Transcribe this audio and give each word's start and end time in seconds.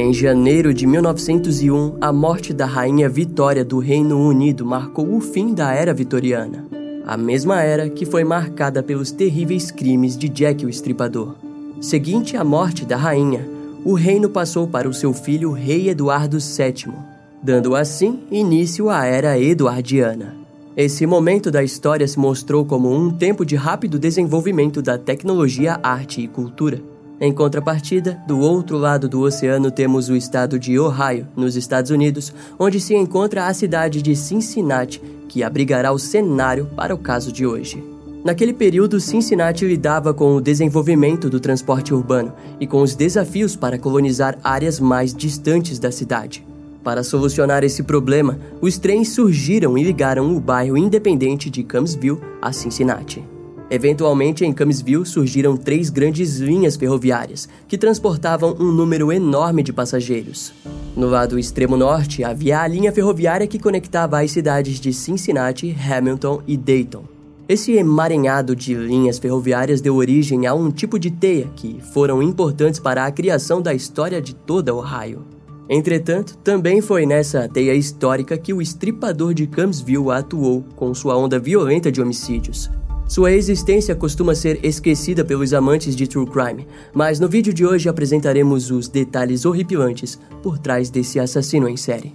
Em 0.00 0.12
janeiro 0.12 0.72
de 0.72 0.86
1901, 0.86 1.96
a 2.00 2.12
morte 2.12 2.54
da 2.54 2.64
Rainha 2.64 3.08
Vitória 3.08 3.64
do 3.64 3.80
Reino 3.80 4.16
Unido 4.20 4.64
marcou 4.64 5.12
o 5.12 5.20
fim 5.20 5.52
da 5.52 5.74
Era 5.74 5.92
Vitoriana, 5.92 6.64
a 7.04 7.16
mesma 7.16 7.60
era 7.62 7.90
que 7.90 8.06
foi 8.06 8.22
marcada 8.22 8.80
pelos 8.80 9.10
terríveis 9.10 9.72
crimes 9.72 10.16
de 10.16 10.28
Jack 10.28 10.64
o 10.64 10.68
Estripador. 10.68 11.34
Seguinte 11.80 12.36
à 12.36 12.44
morte 12.44 12.84
da 12.84 12.96
rainha, 12.96 13.44
o 13.84 13.94
reino 13.94 14.28
passou 14.28 14.68
para 14.68 14.88
o 14.88 14.94
seu 14.94 15.12
filho 15.12 15.50
Rei 15.50 15.88
Eduardo 15.88 16.38
VII, 16.38 16.94
dando 17.42 17.74
assim 17.74 18.20
início 18.30 18.88
à 18.88 19.04
Era 19.04 19.36
Eduardiana. 19.36 20.36
Esse 20.76 21.06
momento 21.06 21.50
da 21.50 21.64
história 21.64 22.06
se 22.06 22.20
mostrou 22.20 22.64
como 22.64 22.88
um 22.88 23.10
tempo 23.10 23.44
de 23.44 23.56
rápido 23.56 23.98
desenvolvimento 23.98 24.80
da 24.80 24.96
tecnologia, 24.96 25.80
arte 25.82 26.20
e 26.20 26.28
cultura. 26.28 26.80
Em 27.20 27.32
contrapartida, 27.32 28.20
do 28.28 28.38
outro 28.38 28.78
lado 28.78 29.08
do 29.08 29.20
oceano 29.20 29.72
temos 29.72 30.08
o 30.08 30.14
estado 30.14 30.56
de 30.56 30.78
Ohio, 30.78 31.26
nos 31.36 31.56
Estados 31.56 31.90
Unidos, 31.90 32.32
onde 32.58 32.80
se 32.80 32.94
encontra 32.94 33.46
a 33.46 33.54
cidade 33.54 34.00
de 34.00 34.14
Cincinnati, 34.14 35.02
que 35.28 35.42
abrigará 35.42 35.90
o 35.90 35.98
cenário 35.98 36.66
para 36.76 36.94
o 36.94 36.98
caso 36.98 37.32
de 37.32 37.44
hoje. 37.44 37.82
Naquele 38.24 38.52
período, 38.52 39.00
Cincinnati 39.00 39.64
lidava 39.64 40.14
com 40.14 40.36
o 40.36 40.40
desenvolvimento 40.40 41.28
do 41.28 41.40
transporte 41.40 41.92
urbano 41.92 42.32
e 42.60 42.66
com 42.66 42.82
os 42.82 42.94
desafios 42.94 43.56
para 43.56 43.78
colonizar 43.78 44.38
áreas 44.42 44.78
mais 44.78 45.12
distantes 45.14 45.78
da 45.78 45.90
cidade. 45.90 46.46
Para 46.84 47.02
solucionar 47.02 47.64
esse 47.64 47.82
problema, 47.82 48.38
os 48.60 48.78
trens 48.78 49.10
surgiram 49.10 49.76
e 49.76 49.82
ligaram 49.82 50.36
o 50.36 50.40
bairro 50.40 50.76
independente 50.76 51.50
de 51.50 51.64
Camsville 51.64 52.20
a 52.40 52.52
Cincinnati. 52.52 53.24
Eventualmente, 53.70 54.44
em 54.44 54.52
Camsville 54.52 55.04
surgiram 55.04 55.56
três 55.56 55.90
grandes 55.90 56.38
linhas 56.38 56.76
ferroviárias 56.76 57.48
que 57.66 57.76
transportavam 57.76 58.56
um 58.58 58.72
número 58.72 59.12
enorme 59.12 59.62
de 59.62 59.72
passageiros. 59.72 60.54
No 60.96 61.06
lado 61.06 61.38
extremo 61.38 61.76
norte, 61.76 62.24
havia 62.24 62.60
a 62.60 62.66
linha 62.66 62.90
ferroviária 62.90 63.46
que 63.46 63.58
conectava 63.58 64.20
as 64.20 64.30
cidades 64.30 64.80
de 64.80 64.92
Cincinnati, 64.92 65.76
Hamilton 65.78 66.42
e 66.46 66.56
Dayton. 66.56 67.04
Esse 67.46 67.72
emaranhado 67.72 68.56
de 68.56 68.74
linhas 68.74 69.18
ferroviárias 69.18 69.80
deu 69.80 69.96
origem 69.96 70.46
a 70.46 70.54
um 70.54 70.70
tipo 70.70 70.98
de 70.98 71.10
teia 71.10 71.48
que 71.54 71.78
foram 71.92 72.22
importantes 72.22 72.80
para 72.80 73.06
a 73.06 73.12
criação 73.12 73.60
da 73.60 73.72
história 73.72 74.20
de 74.20 74.34
toda 74.34 74.74
Ohio. 74.74 75.24
Entretanto, 75.68 76.36
também 76.38 76.80
foi 76.80 77.04
nessa 77.04 77.46
teia 77.48 77.74
histórica 77.74 78.38
que 78.38 78.54
o 78.54 78.62
estripador 78.62 79.34
de 79.34 79.46
Camsville 79.46 80.10
atuou 80.10 80.64
com 80.74 80.94
sua 80.94 81.16
onda 81.16 81.38
violenta 81.38 81.92
de 81.92 82.00
homicídios. 82.00 82.70
Sua 83.08 83.32
existência 83.32 83.96
costuma 83.96 84.34
ser 84.34 84.62
esquecida 84.62 85.24
pelos 85.24 85.54
amantes 85.54 85.96
de 85.96 86.06
true 86.06 86.26
crime, 86.26 86.66
mas 86.92 87.18
no 87.18 87.26
vídeo 87.26 87.54
de 87.54 87.64
hoje 87.64 87.88
apresentaremos 87.88 88.70
os 88.70 88.86
detalhes 88.86 89.46
horripilantes 89.46 90.18
por 90.42 90.58
trás 90.58 90.90
desse 90.90 91.18
assassino 91.18 91.66
em 91.66 91.76
série. 91.76 92.14